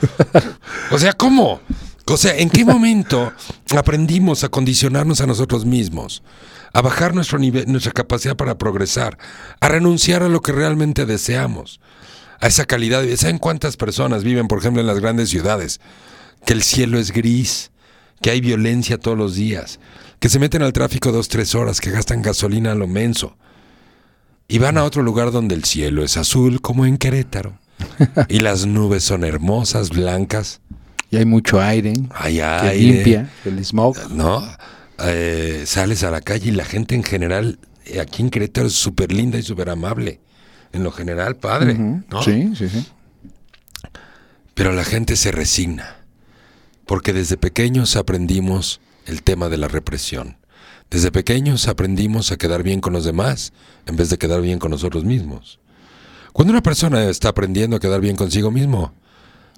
[0.90, 1.60] O sea, ¿cómo?
[2.04, 3.32] O sea, ¿en qué momento
[3.74, 6.22] aprendimos a condicionarnos a nosotros mismos?
[6.74, 9.16] A bajar nuestro nivel, nuestra capacidad para progresar,
[9.60, 11.80] a renunciar a lo que realmente deseamos,
[12.38, 13.16] a esa calidad de vida.
[13.16, 15.80] ¿Saben cuántas personas viven, por ejemplo, en las grandes ciudades?
[16.44, 17.70] Que el cielo es gris,
[18.20, 19.80] que hay violencia todos los días,
[20.20, 23.38] que se meten al tráfico dos, tres horas, que gastan gasolina a lo menso
[24.48, 27.58] y van a otro lugar donde el cielo es azul, como en Querétaro.
[28.28, 30.60] y las nubes son hermosas, blancas.
[31.10, 31.92] Y hay mucho aire.
[32.14, 33.96] Hay que limpia el smog.
[34.10, 34.42] ¿No?
[35.04, 38.74] Eh, sales a la calle y la gente en general, eh, aquí en Querétaro es
[38.74, 40.20] súper linda y súper amable.
[40.72, 41.74] En lo general, padre.
[41.74, 42.22] ¿no?
[42.22, 42.86] Sí, sí, sí.
[44.54, 45.96] Pero la gente se resigna.
[46.86, 50.36] Porque desde pequeños aprendimos el tema de la represión.
[50.90, 53.52] Desde pequeños aprendimos a quedar bien con los demás
[53.86, 55.58] en vez de quedar bien con nosotros mismos.
[56.32, 58.92] Cuando una persona está aprendiendo a quedar bien consigo mismo,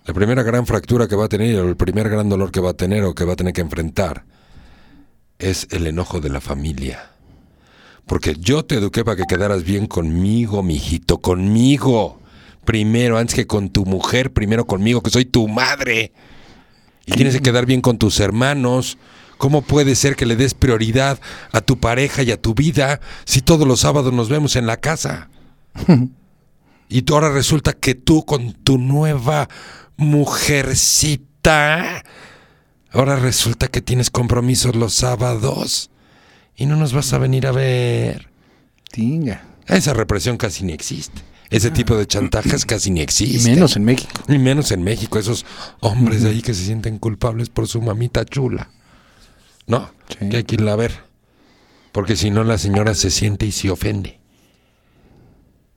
[0.06, 2.70] la primera gran fractura que va a tener o el primer gran dolor que va
[2.70, 4.24] a tener o que va a tener que enfrentar
[5.38, 7.10] es el enojo de la familia.
[8.06, 12.20] Porque yo te eduqué para que quedaras bien conmigo, mijito, conmigo.
[12.64, 16.12] Primero, antes que con tu mujer, primero conmigo, que soy tu madre.
[17.04, 18.96] Y tienes que quedar bien con tus hermanos,
[19.38, 21.20] ¿Cómo puede ser que le des prioridad
[21.52, 24.78] a tu pareja y a tu vida si todos los sábados nos vemos en la
[24.78, 25.30] casa?
[26.88, 29.48] y ahora resulta que tú con tu nueva
[29.96, 32.02] mujercita,
[32.90, 35.90] ahora resulta que tienes compromisos los sábados
[36.56, 38.28] y no nos vas a venir a ver.
[38.90, 39.44] Tinga.
[39.66, 41.22] Esa represión casi ni existe.
[41.50, 43.50] Ese tipo de chantajes casi ni existe.
[43.50, 44.22] Y menos en México.
[44.28, 45.46] Y menos en México, esos
[45.80, 48.70] hombres de ahí que se sienten culpables por su mamita chula.
[49.68, 50.92] No, que hay que irla a ver.
[51.92, 54.18] Porque si no, la señora se siente y se ofende.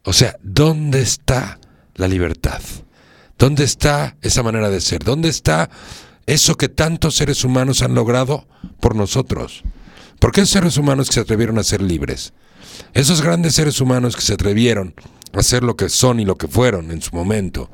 [0.03, 1.59] O sea, ¿dónde está
[1.95, 2.61] la libertad?
[3.37, 5.03] ¿Dónde está esa manera de ser?
[5.03, 5.69] ¿Dónde está
[6.25, 8.47] eso que tantos seres humanos han logrado
[8.79, 9.63] por nosotros?
[10.19, 12.33] ¿Por qué seres humanos que se atrevieron a ser libres?
[12.93, 14.95] Esos grandes seres humanos que se atrevieron
[15.33, 17.69] a ser lo que son y lo que fueron en su momento,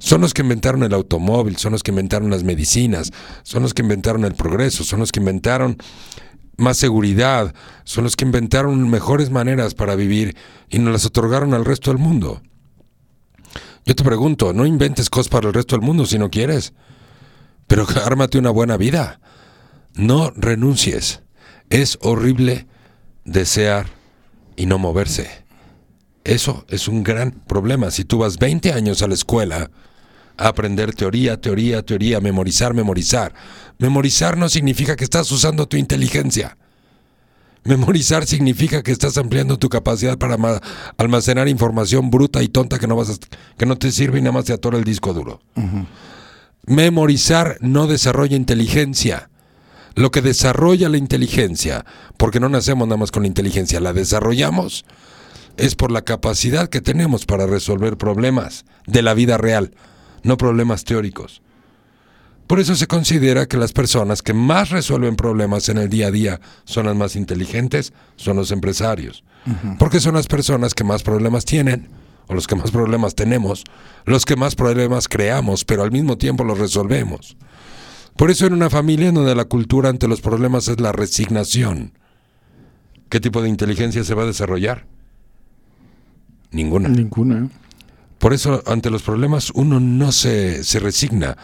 [0.00, 3.82] son los que inventaron el automóvil, son los que inventaron las medicinas, son los que
[3.82, 5.76] inventaron el progreso, son los que inventaron
[6.56, 10.36] más seguridad, son los que inventaron mejores maneras para vivir
[10.70, 12.40] y nos las otorgaron al resto del mundo.
[13.84, 16.72] Yo te pregunto, no inventes cosas para el resto del mundo si no quieres,
[17.66, 19.20] pero ármate una buena vida.
[19.94, 21.20] No renuncies.
[21.68, 22.66] Es horrible
[23.24, 23.86] desear
[24.56, 25.44] y no moverse.
[26.24, 27.90] Eso es un gran problema.
[27.90, 29.70] Si tú vas 20 años a la escuela
[30.40, 33.34] aprender teoría, teoría, teoría, memorizar, memorizar.
[33.78, 36.56] Memorizar no significa que estás usando tu inteligencia.
[37.62, 40.38] Memorizar significa que estás ampliando tu capacidad para
[40.96, 43.20] almacenar información bruta y tonta que no, vas
[43.58, 45.42] que no te sirve y nada más te atora el disco duro.
[46.64, 49.28] Memorizar no desarrolla inteligencia.
[49.94, 51.84] Lo que desarrolla la inteligencia,
[52.16, 54.86] porque no nacemos nada más con la inteligencia, la desarrollamos,
[55.56, 59.72] es por la capacidad que tenemos para resolver problemas de la vida real
[60.22, 61.42] no problemas teóricos.
[62.46, 66.10] Por eso se considera que las personas que más resuelven problemas en el día a
[66.10, 69.22] día son las más inteligentes, son los empresarios.
[69.78, 71.88] Porque son las personas que más problemas tienen
[72.26, 73.64] o los que más problemas tenemos,
[74.04, 77.36] los que más problemas creamos, pero al mismo tiempo los resolvemos.
[78.16, 81.92] Por eso en una familia en donde la cultura ante los problemas es la resignación,
[83.08, 84.86] ¿qué tipo de inteligencia se va a desarrollar?
[86.50, 86.88] Ninguna.
[86.88, 87.48] Ninguna.
[88.20, 91.38] Por eso ante los problemas uno no se, se resigna,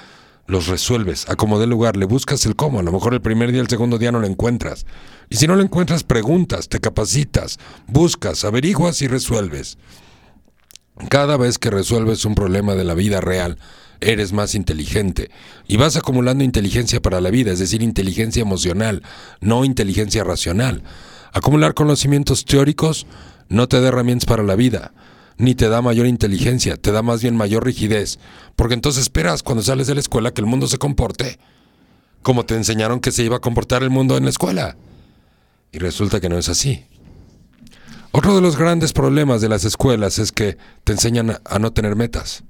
[0.46, 3.50] los resuelves, a como dé lugar, le buscas el cómo, a lo mejor el primer
[3.50, 4.84] día, el segundo día no lo encuentras.
[5.30, 9.78] Y si no lo encuentras, preguntas, te capacitas, buscas, averiguas y resuelves.
[11.08, 13.58] Cada vez que resuelves un problema de la vida real,
[14.00, 15.30] eres más inteligente
[15.66, 19.02] y vas acumulando inteligencia para la vida, es decir, inteligencia emocional,
[19.40, 20.82] no inteligencia racional.
[21.32, 23.06] Acumular conocimientos teóricos
[23.48, 24.92] no te da herramientas para la vida,
[25.38, 28.18] ni te da mayor inteligencia, te da más bien mayor rigidez,
[28.54, 31.38] porque entonces esperas cuando sales de la escuela que el mundo se comporte
[32.26, 34.76] como te enseñaron que se iba a comportar el mundo en la escuela.
[35.70, 36.84] Y resulta que no es así.
[38.10, 41.94] Otro de los grandes problemas de las escuelas es que te enseñan a no tener
[41.94, 42.42] metas.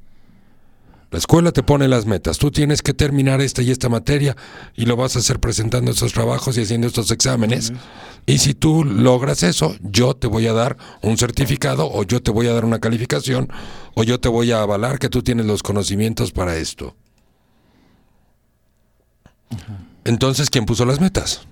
[1.17, 2.37] La escuela te pone las metas.
[2.37, 4.37] Tú tienes que terminar esta y esta materia
[4.75, 7.73] y lo vas a hacer presentando estos trabajos y haciendo estos exámenes.
[8.27, 12.31] Y si tú logras eso, yo te voy a dar un certificado o yo te
[12.31, 13.49] voy a dar una calificación
[13.95, 16.95] o yo te voy a avalar que tú tienes los conocimientos para esto.
[20.05, 21.49] Entonces, ¿quién puso las metas?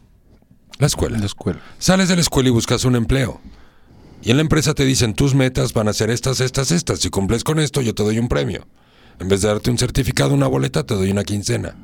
[0.77, 1.17] La escuela.
[1.17, 1.63] La escuela.
[1.79, 3.41] Sales de la escuela y buscas un empleo.
[4.23, 6.99] Y en la empresa te dicen, tus metas van a ser estas, estas, estas.
[6.99, 8.67] Si cumples con esto, yo te doy un premio.
[9.21, 11.77] En vez de darte un certificado, una boleta, te doy una quincena.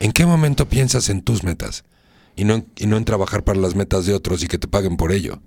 [0.00, 1.84] ¿En qué momento piensas en tus metas?
[2.36, 5.40] Y no, en trabajar para las metas de otros y que te paguen por ello.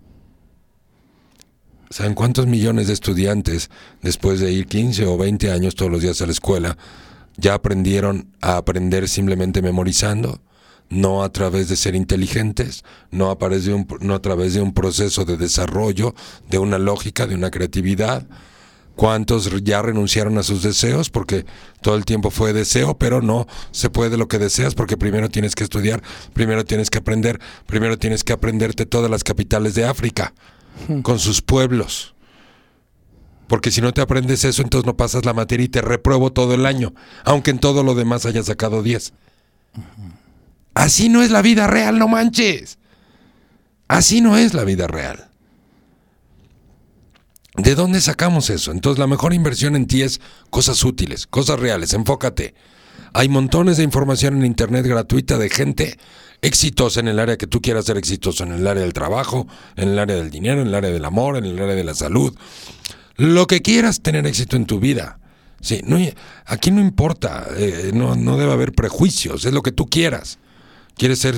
[1.89, 3.69] ¿Saben cuántos millones de estudiantes,
[4.01, 6.77] después de ir 15 o 20 años todos los días a la escuela,
[7.37, 10.41] ya aprendieron a aprender simplemente memorizando?
[10.89, 14.73] No a través de ser inteligentes, no a, de un, no a través de un
[14.73, 16.15] proceso de desarrollo,
[16.49, 18.25] de una lógica, de una creatividad.
[18.97, 21.11] ¿Cuántos ya renunciaron a sus deseos?
[21.11, 21.45] Porque
[21.81, 25.53] todo el tiempo fue deseo, pero no se puede lo que deseas porque primero tienes
[25.53, 26.01] que estudiar,
[26.33, 30.33] primero tienes que aprender, primero tienes que aprenderte todas las capitales de África,
[31.03, 32.15] con sus pueblos.
[33.47, 36.55] Porque si no te aprendes eso, entonces no pasas la materia y te repruebo todo
[36.55, 39.13] el año, aunque en todo lo demás hayas sacado 10.
[40.73, 42.79] Así no es la vida real, no manches.
[43.87, 45.26] Así no es la vida real.
[47.57, 48.71] ¿De dónde sacamos eso?
[48.71, 52.53] Entonces la mejor inversión en ti es cosas útiles, cosas reales, enfócate.
[53.13, 55.97] Hay montones de información en Internet gratuita de gente
[56.41, 59.89] exitosa en el área que tú quieras ser exitoso, en el área del trabajo, en
[59.89, 62.35] el área del dinero, en el área del amor, en el área de la salud.
[63.15, 65.19] Lo que quieras tener éxito en tu vida.
[65.59, 65.97] Sí, no,
[66.45, 70.37] aquí no importa, eh, no, no debe haber prejuicios, es lo que tú quieras.
[70.95, 71.35] Quieres ser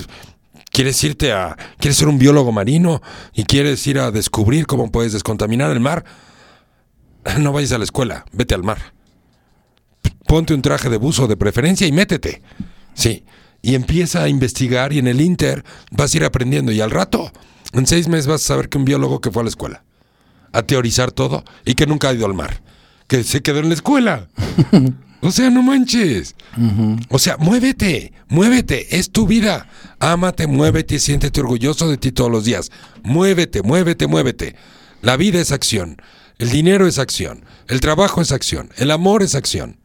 [0.80, 3.02] quieres irte a quieres ser un biólogo marino
[3.34, 6.06] y quieres ir a descubrir cómo puedes descontaminar el mar,
[7.38, 8.94] no vayas a la escuela, vete al mar.
[10.26, 12.42] Ponte un traje de buzo de preferencia y métete.
[12.94, 13.26] Sí,
[13.62, 17.30] y empieza a investigar y en el Inter vas a ir aprendiendo y al rato,
[17.74, 19.84] en seis meses vas a saber que un biólogo que fue a la escuela,
[20.54, 22.62] a teorizar todo y que nunca ha ido al mar,
[23.10, 24.30] que se quedó en la escuela.
[25.22, 26.36] O sea, no manches.
[27.10, 29.68] O sea, muévete, muévete, es tu vida.
[30.00, 32.72] Ámate, muévete y siéntete orgulloso de ti todos los días.
[33.04, 34.56] Muévete, muévete, muévete.
[35.02, 35.98] La vida es acción.
[36.38, 37.44] El dinero es acción.
[37.68, 38.70] El trabajo es acción.
[38.78, 39.78] El amor es acción.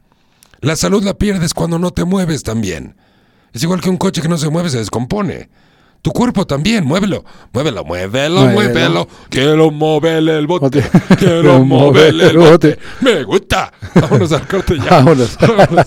[0.60, 2.96] La salud la pierdes cuando no te mueves también.
[3.52, 5.48] Es igual que un coche que no se mueve, se descompone.
[6.04, 7.24] Tu cuerpo también, muévelo,
[7.54, 8.52] muévelo, muévelo, muévelo.
[8.52, 9.08] Muévelo.
[9.30, 10.84] Quiero moverle el bote.
[11.18, 12.78] Quiero moverle el bote.
[13.00, 13.72] Me gusta.
[13.94, 14.84] Vámonos al corte ya.
[14.90, 15.38] Vámonos.
[15.38, 15.86] Vámonos.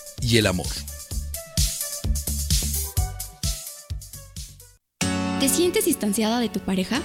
[0.21, 0.67] y el amor.
[5.39, 7.01] ¿Te sientes distanciada de tu pareja?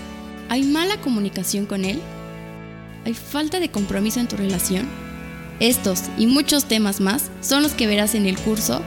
[0.49, 2.01] ¿Hay mala comunicación con él?
[3.05, 4.89] ¿Hay falta de compromiso en tu relación?
[5.59, 8.83] Estos y muchos temas más son los que verás en el curso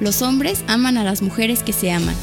[0.00, 2.14] Los hombres aman a las mujeres que se aman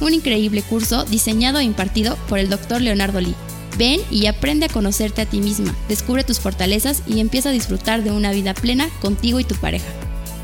[0.00, 2.80] un increíble curso diseñado e impartido por el Dr.
[2.80, 3.34] Leonardo Lee.
[3.78, 8.02] Ven y aprende a conocerte a ti misma, descubre tus fortalezas y empieza a disfrutar
[8.02, 9.86] de una vida plena contigo y tu pareja.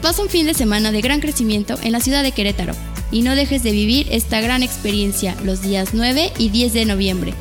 [0.03, 2.74] Pasa un fin de semana de gran crecimiento en la ciudad de Querétaro
[3.11, 7.34] y no dejes de vivir esta gran experiencia los días 9 y 10 de noviembre.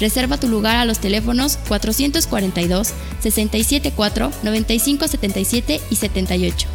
[0.00, 6.68] Reserva tu lugar a los teléfonos 442 674 9577 y 78.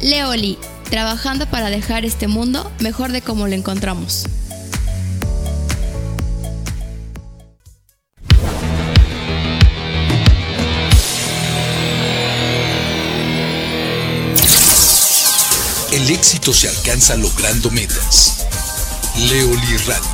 [0.00, 0.58] Leoli
[0.90, 4.26] trabajando para dejar este mundo mejor de como lo encontramos.
[15.94, 18.48] El éxito se alcanza logrando metas.
[19.16, 20.10] Leoli Radio.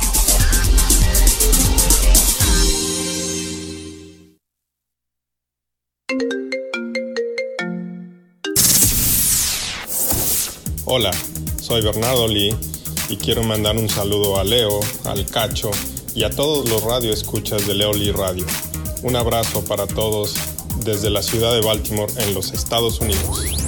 [10.85, 11.09] Hola,
[11.59, 12.55] soy Bernardo Lee
[13.09, 15.71] y quiero mandar un saludo a Leo, al Cacho
[16.13, 18.45] y a todos los radioescuchas de Leo Lee Radio.
[19.01, 20.35] Un abrazo para todos
[20.85, 23.60] desde la ciudad de Baltimore en los Estados Unidos.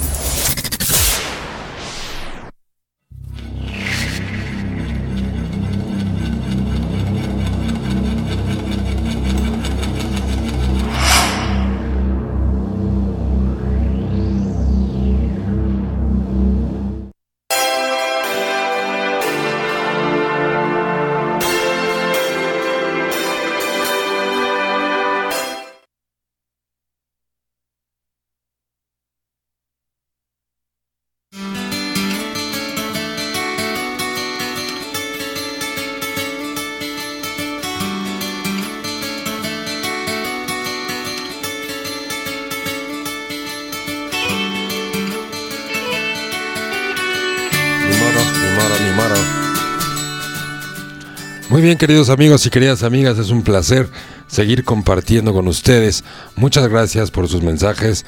[51.64, 53.88] Bien, queridos amigos y queridas amigas, es un placer
[54.28, 56.04] seguir compartiendo con ustedes.
[56.36, 58.04] Muchas gracias por sus mensajes,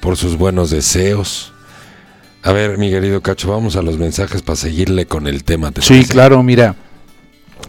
[0.00, 1.52] por sus buenos deseos.
[2.42, 5.72] A ver, mi querido Cacho, vamos a los mensajes para seguirle con el tema.
[5.80, 6.74] Sí, claro, mira.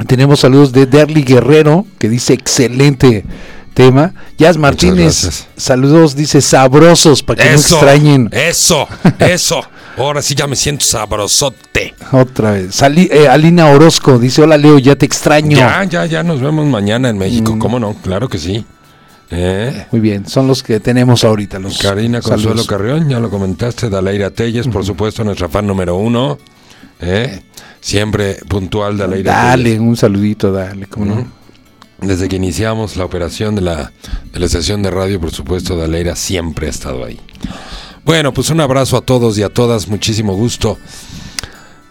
[0.08, 3.24] Tenemos saludos de Derly Guerrero, que dice excelente
[3.76, 4.14] tema.
[4.38, 8.30] Jazz Martínez, saludos, dice sabrosos para que no extrañen.
[8.32, 8.88] Eso,
[9.20, 9.62] eso.
[9.98, 11.94] Ahora sí ya me siento sabrosote.
[12.12, 12.82] Otra vez.
[12.82, 15.58] Eh, Alina Orozco dice, hola Leo, ya te extraño.
[15.58, 17.56] Ya, ya, ya nos vemos mañana en México.
[17.56, 17.60] Mm.
[17.60, 17.94] ¿Cómo no?
[17.96, 18.66] Claro que sí.
[19.32, 19.86] ¿Eh?
[19.92, 21.60] Muy bien, son los que tenemos ahorita.
[21.60, 23.90] Los Karina Consuelo Carrión, ya lo comentaste.
[23.90, 26.38] Daleira Telles, por supuesto, nuestra fan número uno.
[27.02, 27.42] ¿Eh?
[27.80, 31.28] Siempre puntual, Daleira Dale, un saludito, dale, ¿cómo no?
[32.02, 33.92] Desde que iniciamos la operación de la,
[34.34, 37.20] de la estación de radio, por supuesto, Daleira siempre ha estado ahí.
[38.06, 40.78] Bueno, pues un abrazo a todos y a todas, muchísimo gusto.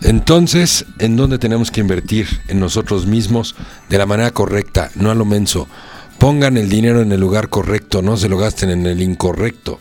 [0.01, 2.29] Entonces, ¿en dónde tenemos que invertir?
[2.49, 3.57] En nosotros mismos,
[3.89, 5.69] de la manera correcta, no a lo menso.
[6.19, 9.81] Pongan el dinero en el lugar correcto, no se lo gasten en el incorrecto.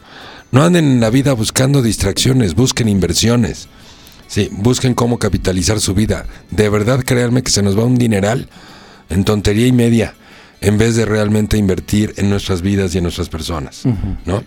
[0.51, 3.67] No anden en la vida buscando distracciones, busquen inversiones.
[4.27, 6.25] Sí, busquen cómo capitalizar su vida.
[6.51, 8.49] De verdad, créanme que se nos va un dineral
[9.09, 10.15] en tontería y media,
[10.61, 13.83] en vez de realmente invertir en nuestras vidas y en nuestras personas,
[14.25, 14.43] ¿no?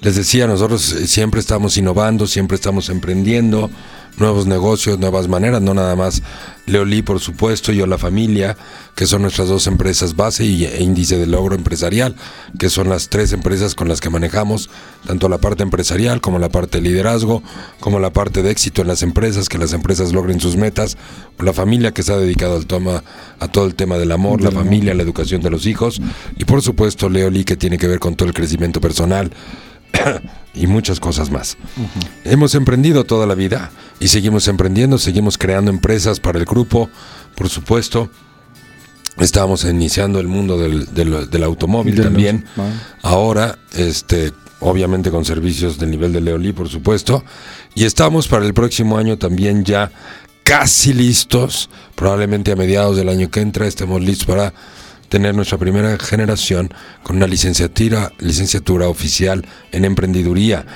[0.00, 3.70] Les decía, nosotros eh, siempre estamos innovando, siempre estamos emprendiendo
[4.18, 6.22] nuevos negocios, nuevas maneras, no nada más
[6.66, 8.56] Leolí, por supuesto, y la familia,
[8.94, 12.16] que son nuestras dos empresas base y, e índice de logro empresarial,
[12.58, 14.68] que son las tres empresas con las que manejamos
[15.06, 17.42] tanto la parte empresarial como la parte de liderazgo,
[17.78, 20.96] como la parte de éxito en las empresas, que las empresas logren sus metas,
[21.38, 23.04] la familia que se ha dedicado al toma,
[23.38, 26.00] a todo el tema del amor, la familia, la educación de los hijos,
[26.36, 29.30] y por supuesto Leolí, que tiene que ver con todo el crecimiento personal
[30.54, 31.56] y muchas cosas más.
[32.24, 33.70] Hemos emprendido toda la vida
[34.00, 36.90] y seguimos emprendiendo, seguimos creando empresas para el grupo,
[37.34, 38.10] por supuesto.
[39.18, 42.44] Estábamos iniciando el mundo del, del, automóvil también.
[43.02, 47.24] Ahora, este, obviamente con servicios del nivel de Leolí, por supuesto.
[47.74, 49.90] Y estamos para el próximo año también ya
[50.42, 54.54] casi listos, probablemente a mediados del año que entra estemos listos para
[55.08, 60.66] tener nuestra primera generación con una licenciatura, licenciatura oficial en emprendiduría.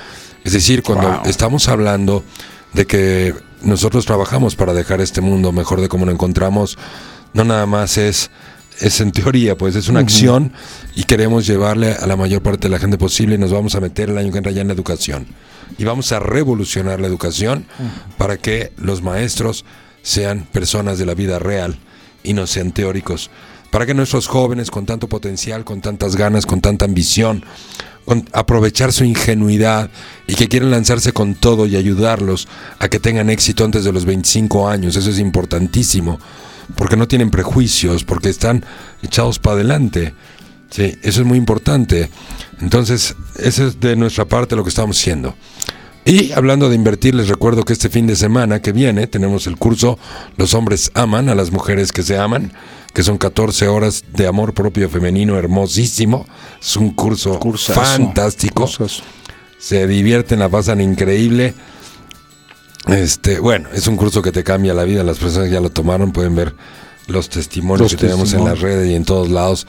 [0.45, 1.21] Es decir, cuando Wow.
[1.27, 2.25] estamos hablando
[2.73, 6.79] de que nosotros trabajamos para dejar este mundo mejor de como lo encontramos,
[7.35, 8.31] no nada más es,
[8.81, 10.53] es en teoría, pues es una acción
[10.95, 13.81] y queremos llevarle a la mayor parte de la gente posible y nos vamos a
[13.81, 15.27] meter el año que entra ya en la educación.
[15.79, 17.67] Y vamos a revolucionar la educación
[18.17, 19.65] para que los maestros
[20.03, 21.79] sean personas de la vida real
[22.23, 23.31] y no sean teóricos.
[23.71, 27.45] Para que nuestros jóvenes con tanto potencial, con tantas ganas, con tanta ambición,
[28.05, 29.91] con aprovechar su ingenuidad
[30.27, 32.49] y que quieren lanzarse con todo y ayudarlos
[32.79, 34.97] a que tengan éxito antes de los 25 años.
[34.97, 36.19] Eso es importantísimo,
[36.75, 38.65] porque no tienen prejuicios, porque están
[39.03, 40.15] echados para adelante.
[40.71, 42.11] Sí, eso es muy importante.
[42.61, 45.35] Entonces, eso es de nuestra parte lo que estamos haciendo.
[46.05, 49.57] Y hablando de invertir, les recuerdo que este fin de semana que viene tenemos el
[49.57, 49.99] curso
[50.39, 52.53] Los hombres aman a las mujeres que se aman,
[52.93, 56.27] que son 14 horas de amor propio femenino hermosísimo.
[56.61, 57.81] Es un curso Cursazo.
[57.81, 58.65] fantástico.
[58.65, 59.03] Cursazo.
[59.59, 61.55] Se divierten, la pasan increíble.
[62.89, 65.05] Este, bueno, es un curso que te cambia la vida.
[65.05, 66.55] Las personas que ya lo tomaron pueden ver
[67.07, 69.67] los testimonios Los que tenemos en las redes y en todos lados.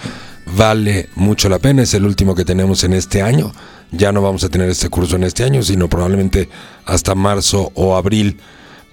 [0.56, 1.84] Vale mucho la pena.
[1.84, 3.52] Es el último que tenemos en este año.
[3.92, 6.50] Ya no vamos a tener este curso en este año, sino probablemente
[6.86, 8.40] hasta marzo o abril.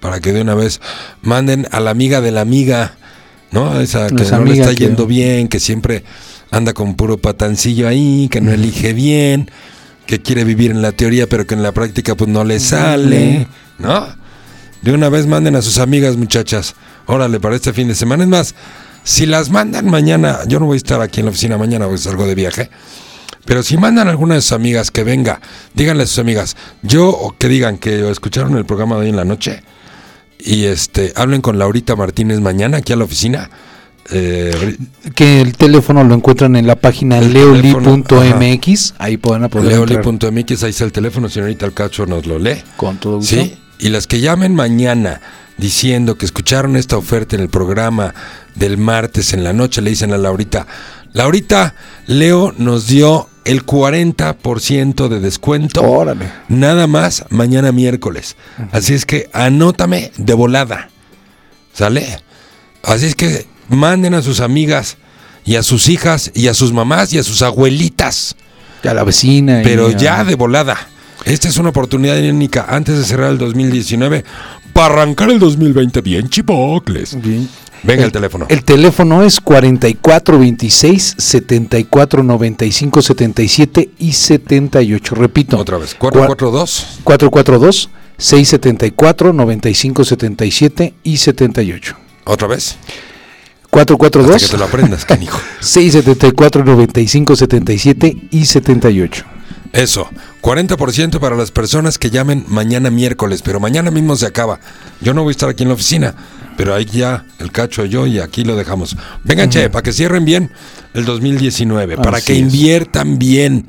[0.01, 0.79] Para que de una vez
[1.21, 2.97] manden a la amiga de la amiga,
[3.51, 3.79] ¿no?
[3.79, 6.03] Esa que no le está que- yendo bien, que siempre
[6.51, 9.49] anda con puro patancillo ahí, que no elige bien,
[10.05, 13.47] que quiere vivir en la teoría, pero que en la práctica pues no le sale,
[13.77, 14.07] ¿no?
[14.81, 16.73] De una vez manden a sus amigas, muchachas.
[17.05, 18.23] Órale, para este fin de semana.
[18.23, 18.55] Es más,
[19.03, 21.99] si las mandan mañana, yo no voy a estar aquí en la oficina mañana porque
[22.01, 22.69] salgo de viaje.
[23.45, 25.41] Pero si mandan a alguna de sus amigas que venga,
[25.73, 29.15] díganle a sus amigas, yo o que digan que escucharon el programa de hoy en
[29.15, 29.63] la noche
[30.39, 33.49] y este hablen con Laurita Martínez mañana aquí a la oficina.
[34.11, 34.77] Eh,
[35.13, 38.95] Que el teléfono lo encuentran en la página leoli.mx.
[38.97, 42.63] Ahí pueden entrar Leoli.mx, ahí está el teléfono, señorita Alcacho nos lo lee.
[42.75, 43.35] con todo gusto.
[43.35, 45.21] Sí, y las que llamen mañana
[45.57, 48.15] diciendo que escucharon esta oferta en el programa
[48.55, 50.65] del martes en la noche, le dicen a Laurita,
[51.13, 51.75] Laurita,
[52.07, 55.81] Leo nos dio el 40% de descuento.
[55.81, 56.31] Órale.
[56.47, 58.35] Nada más mañana miércoles.
[58.71, 60.89] Así es que anótame de volada.
[61.73, 62.21] ¿Sale?
[62.83, 64.97] Así es que manden a sus amigas
[65.45, 68.35] y a sus hijas y a sus mamás y a sus abuelitas.
[68.83, 69.61] Y a la vecina.
[69.63, 70.77] Pero ya de volada.
[71.25, 74.23] Esta es una oportunidad única antes de cerrar el 2019
[74.73, 77.21] para arrancar el 2020 bien chipocles.
[77.21, 77.49] Bien.
[77.83, 78.45] Venga el, teléfono.
[78.49, 85.15] El teléfono es 4426 74 95 77 y 78.
[85.15, 85.57] Repito.
[85.57, 85.95] Otra vez.
[85.97, 86.99] Cua- 442.
[87.03, 91.95] 442 674 95 77 y 78.
[92.25, 92.75] Otra vez.
[93.71, 95.39] Hasta que 442 te lo aprendas, canijo.
[95.61, 99.25] 674 95 77 y 78.
[99.73, 100.09] Eso.
[100.41, 104.59] 40% para las personas que llamen mañana miércoles, pero mañana mismo se acaba.
[105.01, 106.15] Yo no voy a estar aquí en la oficina,
[106.57, 108.97] pero ahí ya el cacho yo y aquí lo dejamos.
[109.23, 110.51] Vengan, che, para que cierren bien
[110.93, 112.39] el 2019, para que es.
[112.39, 113.67] inviertan bien.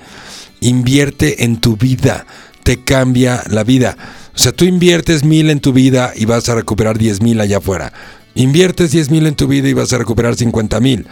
[0.62, 2.26] Invierte en tu vida,
[2.62, 3.96] te cambia la vida.
[4.34, 7.58] O sea, tú inviertes mil en tu vida y vas a recuperar 10 mil allá
[7.58, 7.92] afuera.
[8.34, 11.06] Inviertes 10 mil en tu vida y vas a recuperar 50 mil.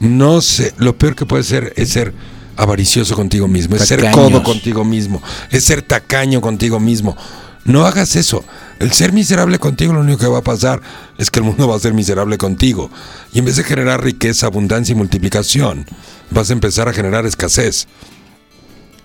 [0.00, 2.12] No sé, lo peor que puede ser es ser
[2.56, 7.16] avaricioso contigo mismo, es ser codo contigo mismo, es ser tacaño contigo mismo.
[7.64, 8.44] No hagas eso.
[8.80, 10.80] El ser miserable contigo lo único que va a pasar
[11.16, 12.90] es que el mundo va a ser miserable contigo.
[13.32, 15.86] Y en vez de generar riqueza, abundancia y multiplicación,
[16.30, 17.86] vas a empezar a generar escasez.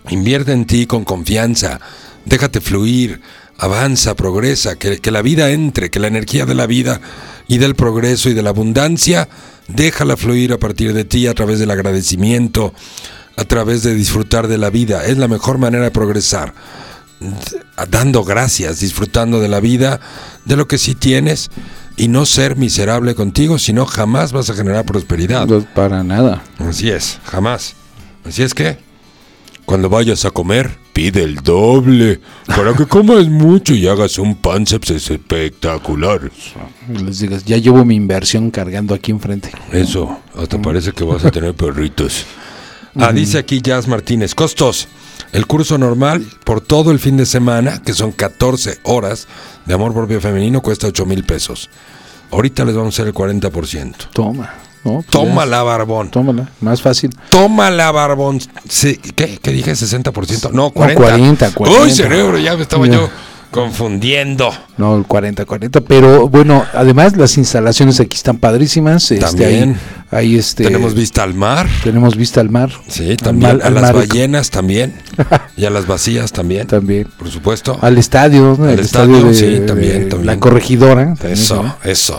[0.10, 1.80] Invierte en ti con confianza,
[2.26, 3.22] déjate fluir,
[3.58, 7.00] avanza, progresa, que, que la vida entre, que la energía de la vida
[7.48, 9.30] y del progreso y de la abundancia,
[9.68, 12.74] déjala fluir a partir de ti a través del agradecimiento,
[13.38, 15.06] a través de disfrutar de la vida.
[15.06, 16.54] Es la mejor manera de progresar,
[17.90, 20.02] dando gracias, disfrutando de la vida,
[20.46, 21.50] de lo que sí tienes
[21.96, 25.48] y no ser miserable contigo, sino jamás vas a generar prosperidad.
[25.48, 26.44] No, para nada.
[26.60, 27.76] Así es, jamás.
[28.26, 28.78] Así es que,
[29.66, 34.90] cuando vayas a comer, pide el doble, para que comas mucho y hagas un panceps
[34.92, 36.32] espectacular.
[36.88, 39.52] Les digas, ya llevo mi inversión cargando aquí enfrente.
[39.72, 42.26] Eso, hasta parece que vas a tener perritos.
[43.00, 44.88] Ah, dice aquí Jazz Martínez, costos.
[45.32, 49.28] El curso normal por todo el fin de semana, que son 14 horas
[49.66, 51.70] de amor propio femenino, cuesta 8 mil pesos.
[52.32, 54.10] Ahorita les vamos a hacer el 40%.
[54.14, 54.54] Toma.
[54.84, 54.94] ¿no?
[54.96, 56.10] Pues Tómala, barbón.
[56.10, 57.16] Tómala, más fácil.
[57.30, 58.40] Tómala, barbón.
[58.70, 59.40] Sí, ¿Qué?
[59.42, 59.72] ¿Qué dije?
[59.72, 60.52] ¿60%?
[60.52, 61.02] No, 40.
[61.02, 61.84] 40, 40.
[61.84, 63.10] Uy, cerebro, ya me estaba yo
[63.52, 64.52] confundiendo.
[64.78, 65.82] No, el 40, 40.
[65.82, 69.12] Pero bueno, además las instalaciones aquí están padrísimas.
[69.12, 69.78] Este, También.
[70.12, 71.68] Ahí, ahí, este, Tenemos vista al mar.
[71.84, 72.72] tenemos vista al mar.
[72.88, 73.54] Sí, Al también.
[73.58, 74.94] mar- a al las mar- ballenas también.
[75.58, 76.68] y a las vacías también.
[76.68, 77.08] También.
[77.18, 77.78] Por supuesto.
[77.82, 78.66] Al estadio, ¿no?
[78.66, 80.26] Al el estadio, estadio, de, sí, también, de también.
[80.28, 81.06] la corregidora.
[81.16, 81.78] también, Eso, ¿no?
[81.84, 82.18] eso.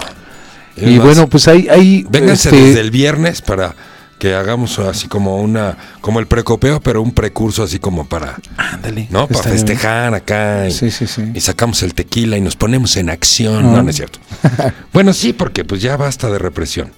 [0.76, 3.74] Es Y bueno, pues ahí, ahí Vénganse este, desde el viernes para
[4.18, 9.06] que hagamos así como una, como el precopeo, pero un precurso así como para, ándale,
[9.10, 9.28] ¿no?
[9.28, 9.54] Para bien.
[9.54, 10.66] festejar acá.
[10.68, 11.22] Y, Sí, sí, sí.
[11.34, 13.66] y sacamos el tequila y nos ponemos en acción.
[13.66, 13.72] Ah.
[13.76, 14.18] No, no es cierto.
[14.92, 16.92] bueno, sí, porque pues ya basta de represión.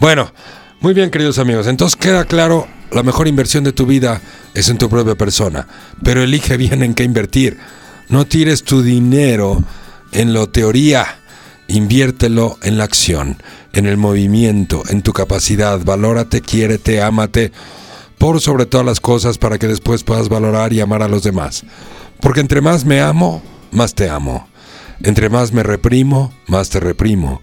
[0.00, 0.32] Bueno,
[0.80, 1.66] muy bien, queridos amigos.
[1.66, 4.20] Entonces queda claro, la mejor inversión de tu vida
[4.54, 5.66] es en tu propia persona.
[6.02, 7.58] Pero elige bien en qué invertir.
[8.08, 9.62] No tires tu dinero
[10.12, 11.18] en la teoría.
[11.68, 13.42] Inviértelo en la acción,
[13.72, 15.80] en el movimiento, en tu capacidad.
[15.84, 17.52] Valórate, quiérete, ámate
[18.18, 21.64] por sobre todas las cosas para que después puedas valorar y amar a los demás.
[22.20, 23.42] Porque entre más me amo,
[23.72, 24.48] más te amo.
[25.02, 27.42] Entre más me reprimo, más te reprimo.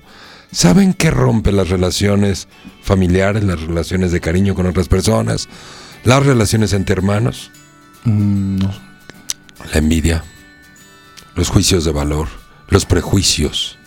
[0.51, 2.47] ¿Saben qué rompe las relaciones
[2.81, 5.49] familiares, las relaciones de cariño con otras personas,
[6.03, 7.51] las relaciones entre hermanos?
[8.03, 8.73] Mm, no.
[9.71, 10.23] La envidia,
[11.35, 12.27] los juicios de valor,
[12.67, 13.77] los prejuicios.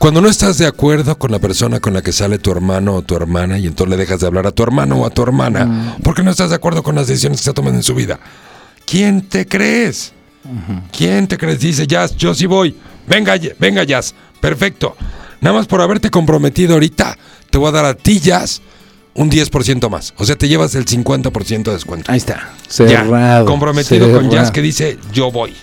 [0.00, 3.02] Cuando no estás de acuerdo con la persona con la que sale tu hermano o
[3.02, 5.94] tu hermana y entonces le dejas de hablar a tu hermano o a tu hermana
[6.02, 8.18] porque no estás de acuerdo con las decisiones que se toman en su vida.
[8.86, 10.14] ¿Quién te crees?
[10.90, 11.60] ¿Quién te crees?
[11.60, 12.74] Dice Jazz, yo sí voy.
[13.06, 14.14] Venga, venga Jazz.
[14.40, 14.96] Perfecto.
[15.42, 17.18] Nada más por haberte comprometido ahorita,
[17.50, 18.62] te voy a dar a ti Jazz
[19.12, 20.14] un 10% más.
[20.16, 22.10] O sea, te llevas el 50% de descuento.
[22.10, 23.44] Ahí está, Ya, cerrado.
[23.44, 25.54] comprometido con Jazz que dice yo voy.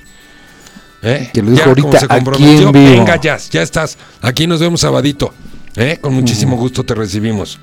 [1.10, 1.30] ¿Eh?
[1.34, 2.72] Que lo dijo Ya, ahorita aquí en vivo.
[2.74, 3.98] venga Jazz, ya estás.
[4.22, 5.34] Aquí nos vemos sabadito.
[5.76, 6.00] ¿Eh?
[6.02, 7.60] Con muchísimo gusto te recibimos.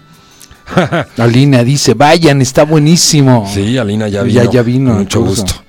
[1.18, 3.50] Alina dice, vayan, está buenísimo.
[3.52, 4.50] Sí, Alina ya vino.
[4.50, 5.42] ya vino, con Mucho incluso.
[5.42, 5.62] gusto.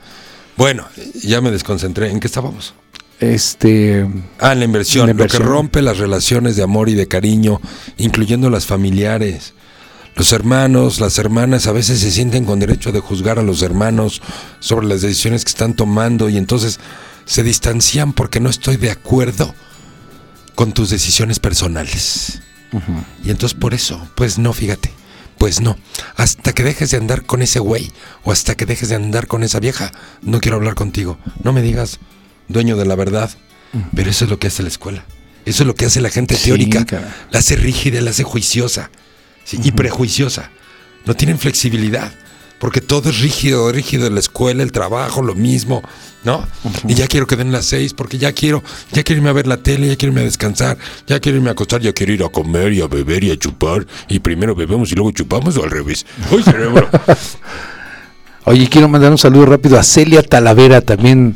[0.55, 0.85] Bueno,
[1.21, 2.11] ya me desconcentré.
[2.11, 2.73] ¿En qué estábamos?
[3.19, 4.07] Este,
[4.39, 7.59] Ah, en la inversión, La Lo que rompe las relaciones de amor y de cariño,
[7.97, 9.53] incluyendo las familiares.
[10.15, 14.21] Los hermanos, las hermanas a veces se sienten con derecho de juzgar a los hermanos
[14.61, 16.79] sobre las decisiones que están tomando y entonces
[17.25, 19.53] se distancian porque no estoy de acuerdo
[20.55, 22.41] con tus decisiones personales.
[23.23, 24.91] Y entonces por eso, pues no, fíjate,
[25.37, 25.77] pues no.
[26.17, 27.91] Hasta que dejes de andar con ese güey
[28.23, 31.17] o hasta que dejes de andar con esa vieja, no quiero hablar contigo.
[31.43, 31.99] No me digas
[32.47, 33.31] dueño de la verdad.
[33.93, 35.03] Pero eso es lo que hace la escuela.
[35.45, 36.85] Eso es lo que hace la gente Sí, teórica.
[37.29, 38.89] La hace rígida, la hace juiciosa
[39.43, 40.49] sí, y prejuiciosa.
[41.05, 42.13] No tienen flexibilidad.
[42.57, 44.09] Porque todo es rígido, rígido.
[44.09, 45.83] La escuela, el trabajo, lo mismo,
[46.25, 46.45] ¿no?
[46.87, 49.47] Y ya quiero que den las seis porque ya quiero, ya quiero irme a ver
[49.47, 52.23] la tele, ya quiero irme a descansar, ya quiero irme a acostar, ya quiero ir
[52.23, 53.85] a comer y a beber y a chupar.
[54.09, 56.05] Y primero bebemos y luego chupamos o al revés.
[56.31, 56.89] ¡Uy, cerebro!
[58.45, 61.35] oye, quiero mandar un saludo rápido a Celia Talavera, también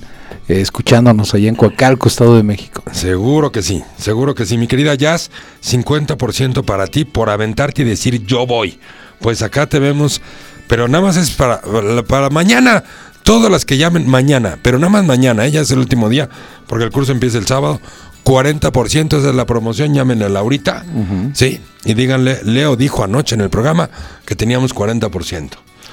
[0.49, 2.83] eh, escuchándonos allá en Coacalco, Estado de México.
[2.91, 4.57] Seguro que sí, seguro que sí.
[4.57, 5.29] Mi querida Jazz,
[5.63, 8.79] 50% para ti por aventarte y decir yo voy.
[9.19, 10.21] Pues acá te vemos,
[10.67, 11.61] pero nada más es para,
[12.07, 12.83] para mañana.
[13.24, 15.51] Todas las que llamen mañana, pero nada más mañana, ¿eh?
[15.51, 16.30] ya es el último día,
[16.67, 17.80] porque el curso empieza el sábado.
[18.26, 20.84] 40% esa es la promoción, llámenle a Laurita,
[21.34, 23.89] sí, y díganle, Leo dijo anoche en el programa
[24.26, 25.49] que teníamos 40%.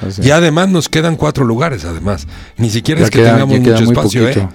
[0.07, 0.23] Así.
[0.23, 2.27] Y además nos quedan cuatro lugares, además.
[2.59, 4.49] Ni siquiera Ya es que queda- tengamos mucho espacio, ¿eh?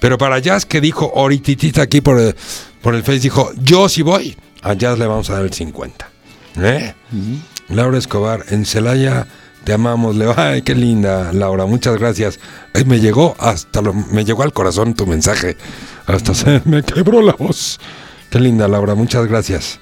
[0.00, 2.34] Pero para Jazz que dijo ahorita aquí por el,
[2.82, 6.08] por el Face, dijo, yo sí voy, a Jazz le vamos a dar el 50.
[6.58, 6.92] ¿Eh?
[7.70, 9.26] Laura Escobar, en Celaya
[9.66, 10.32] te amamos, Leo.
[10.36, 12.38] Ay, qué linda, Laura, muchas gracias.
[12.72, 15.56] Ay, me llegó hasta lo- me llegó al corazón tu mensaje.
[16.06, 17.80] Hasta se me quebró la voz.
[18.30, 19.80] Qué linda, Laura, muchas gracias.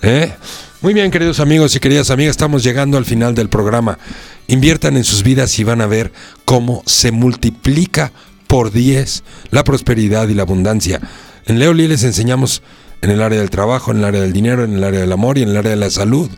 [0.00, 0.32] ¿Eh?
[0.80, 3.98] Muy bien, queridos amigos y queridas amigas, estamos llegando al final del programa.
[4.46, 6.12] Inviertan en sus vidas y van a ver
[6.46, 8.12] cómo se multiplica
[8.46, 11.00] por 10 la prosperidad y la abundancia.
[11.44, 12.62] En Leoli les enseñamos
[13.02, 15.36] en el área del trabajo, en el área del dinero, en el área del amor
[15.36, 16.30] y en el área de la salud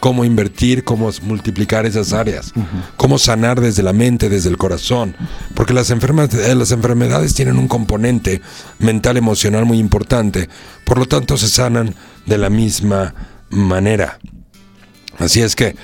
[0.00, 2.52] cómo invertir, cómo multiplicar esas áreas,
[2.96, 5.16] cómo sanar desde la mente, desde el corazón,
[5.54, 8.40] porque las, enfermas- eh, las enfermedades tienen un componente
[8.78, 10.48] mental emocional muy importante,
[10.84, 11.94] por lo tanto se sanan
[12.26, 13.14] de la misma
[13.50, 14.18] manera.
[15.18, 15.74] Así es que,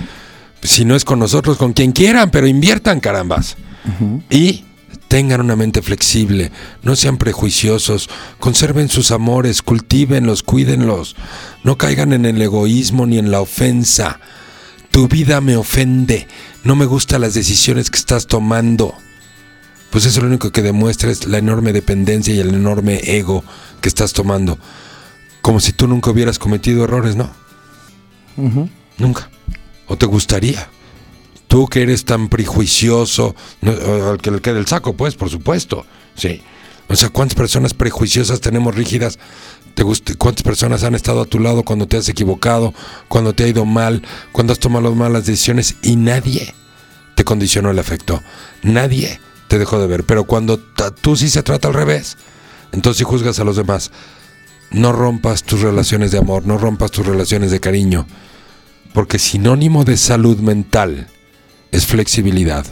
[0.63, 3.57] si no es con nosotros, con quien quieran, pero inviertan, carambas.
[4.31, 4.65] Y
[5.13, 6.53] tengan una mente flexible,
[6.83, 8.09] no sean prejuiciosos,
[8.39, 11.17] conserven sus amores, cultívenlos, cuídenlos,
[11.65, 14.21] no caigan en el egoísmo ni en la ofensa.
[14.91, 16.27] Tu vida me ofende,
[16.65, 18.95] no me gustan las decisiones que estás tomando.
[19.91, 23.45] Pues eso lo único que demuestra es la enorme dependencia y el enorme ego
[23.83, 24.59] que estás tomando.
[25.43, 27.31] Como si tú nunca hubieras cometido errores, ¿no?
[28.97, 29.29] Nunca.
[29.89, 30.71] ¿O te gustaría?
[31.53, 35.85] Tú que eres tan prejuicioso, o al que le quede el saco, pues, por supuesto.
[36.15, 36.41] Sí.
[36.89, 39.19] O sea, ¿cuántas personas prejuiciosas tenemos rígidas?
[39.75, 42.73] ¿Te gusta- ¿Cuántas personas han estado a tu lado cuando te has equivocado,
[43.09, 46.55] cuando te ha ido mal, cuando has tomado malas decisiones y nadie
[47.17, 48.23] te condicionó el efecto?
[48.63, 50.05] Nadie te dejó de ver.
[50.05, 50.59] Pero cuando
[51.03, 52.17] tú sí se trata al revés,
[52.73, 53.91] entonces sí juzgas a los demás.
[54.71, 58.07] No rompas tus relaciones de amor, no rompas tus relaciones de cariño.
[58.95, 61.09] Porque sinónimo de salud mental
[61.73, 62.67] es flexibilidad.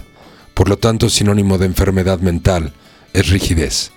[0.54, 2.72] Por lo tanto, sinónimo de enfermedad mental
[3.12, 3.90] es rigidez.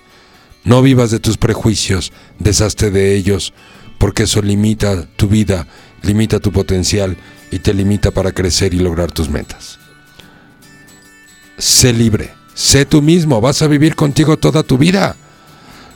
[0.64, 3.52] No vivas de tus prejuicios, deshazte de ellos,
[3.98, 5.66] porque eso limita tu vida,
[6.02, 7.16] limita tu potencial
[7.50, 9.78] y te limita para crecer y lograr tus metas.
[11.58, 15.16] Sé libre, sé tú mismo, vas a vivir contigo toda tu vida.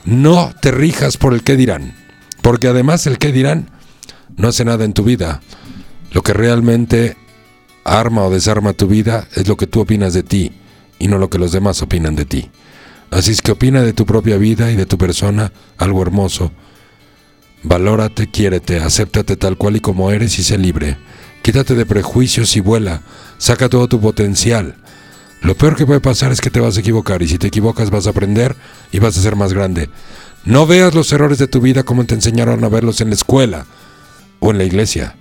[0.04, 1.94] No te rijas por el que dirán,
[2.42, 3.70] porque además el que dirán
[4.36, 5.40] no hace nada en tu vida.
[6.12, 7.16] Lo que realmente
[7.84, 10.52] arma o desarma tu vida es lo que tú opinas de ti
[10.98, 12.50] y no lo que los demás opinan de ti.
[13.10, 16.52] Así es que opina de tu propia vida y de tu persona algo hermoso.
[17.62, 20.96] Valórate, quiérete, acéptate tal cual y como eres y sé libre.
[21.42, 23.02] Quítate de prejuicios y vuela.
[23.38, 24.76] Saca todo tu potencial.
[25.40, 27.90] Lo peor que puede pasar es que te vas a equivocar y si te equivocas
[27.90, 28.56] vas a aprender
[28.92, 29.88] y vas a ser más grande.
[30.44, 33.66] No veas los errores de tu vida como te enseñaron a verlos en la escuela
[34.40, 35.16] o en la iglesia.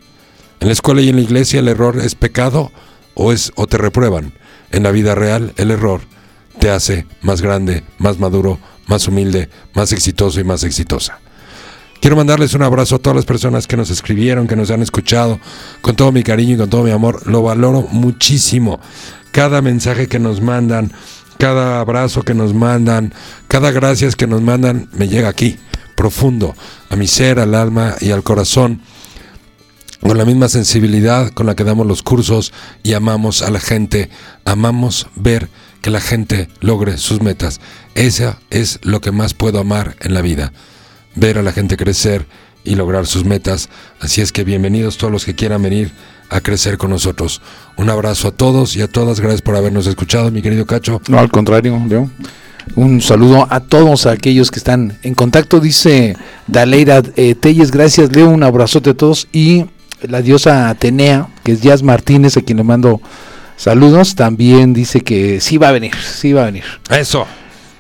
[0.59, 2.71] En la escuela y en la iglesia el error es pecado
[3.13, 4.33] o es o te reprueban.
[4.71, 6.01] En la vida real el error
[6.59, 11.19] te hace más grande, más maduro, más humilde, más exitoso y más exitosa.
[12.01, 15.39] Quiero mandarles un abrazo a todas las personas que nos escribieron, que nos han escuchado,
[15.81, 17.27] con todo mi cariño y con todo mi amor.
[17.27, 18.79] Lo valoro muchísimo.
[19.31, 20.91] Cada mensaje que nos mandan,
[21.37, 23.13] cada abrazo que nos mandan,
[23.47, 25.57] cada gracias que nos mandan, me llega aquí,
[25.95, 26.55] profundo,
[26.89, 28.81] a mi ser, al alma y al corazón
[30.01, 34.09] con la misma sensibilidad con la que damos los cursos y amamos a la gente,
[34.45, 35.49] amamos ver
[35.81, 37.59] que la gente logre sus metas.
[37.95, 40.53] Esa es lo que más puedo amar en la vida,
[41.15, 42.25] ver a la gente crecer
[42.63, 43.69] y lograr sus metas.
[43.99, 45.91] Así es que bienvenidos todos los que quieran venir
[46.29, 47.41] a crecer con nosotros.
[47.77, 51.01] Un abrazo a todos y a todas, gracias por habernos escuchado, mi querido Cacho.
[51.07, 52.09] No, al contrario, Leo.
[52.75, 55.61] Un saludo a todos aquellos que están en contacto.
[55.61, 56.17] Dice
[56.47, 58.29] Daleira eh, Telles, gracias, Leo.
[58.29, 59.27] Un abrazote a todos.
[59.31, 59.65] Y
[60.01, 63.01] la diosa Atenea, que es Jazz Martínez, a quien le mando
[63.55, 66.63] saludos, también dice que sí va a venir, sí va a venir.
[66.89, 67.25] Eso,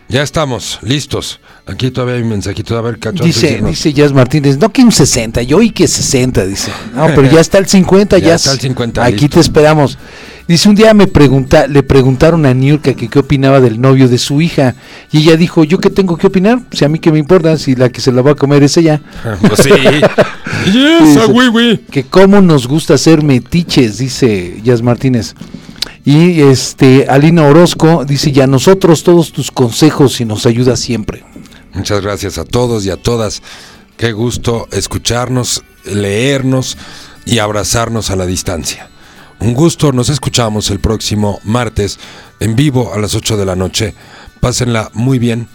[0.09, 1.39] ya estamos, listos.
[1.65, 3.23] Aquí todavía hay un mensajito, a ver, Cacho.
[3.23, 6.71] Dice, dice Jazz Martínez, no que un 60, yo y que 60, dice.
[6.95, 9.35] No, pero ya está el 50, Ya ya, está el 50, Aquí listo.
[9.35, 9.97] te esperamos.
[10.47, 14.17] Dice, un día me pregunta, le preguntaron a Niurka que qué opinaba del novio de
[14.17, 14.75] su hija.
[15.11, 16.61] Y ella dijo, ¿yo qué tengo que opinar?
[16.71, 18.77] Si a mí qué me importa, si la que se la va a comer es
[18.77, 19.01] ella.
[19.41, 19.69] Pues sí.
[20.71, 21.79] yes, Dice, a güey.
[21.91, 25.35] Que cómo nos gusta hacer metiches, dice Jazz Martínez.
[26.05, 31.25] Y este, Alina Orozco dice, ya nosotros todos tus consejos y nos ayuda siempre.
[31.73, 33.41] Muchas gracias a todos y a todas.
[33.97, 36.77] Qué gusto escucharnos, leernos
[37.25, 38.89] y abrazarnos a la distancia.
[39.39, 41.99] Un gusto, nos escuchamos el próximo martes
[42.39, 43.93] en vivo a las 8 de la noche.
[44.39, 45.47] Pásenla muy bien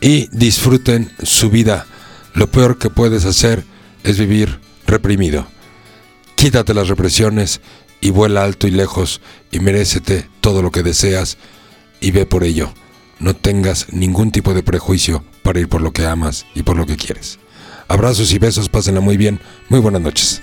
[0.00, 1.86] y disfruten su vida.
[2.34, 3.64] Lo peor que puedes hacer
[4.04, 5.46] es vivir reprimido.
[6.36, 7.60] Quítate las represiones
[8.00, 9.20] y vuela alto y lejos
[9.50, 11.36] y merécete todo lo que deseas
[12.00, 12.72] y ve por ello.
[13.18, 16.86] No tengas ningún tipo de prejuicio para ir por lo que amas y por lo
[16.86, 17.40] que quieres.
[17.88, 19.40] Abrazos y besos, pásenla muy bien.
[19.68, 20.42] Muy buenas noches.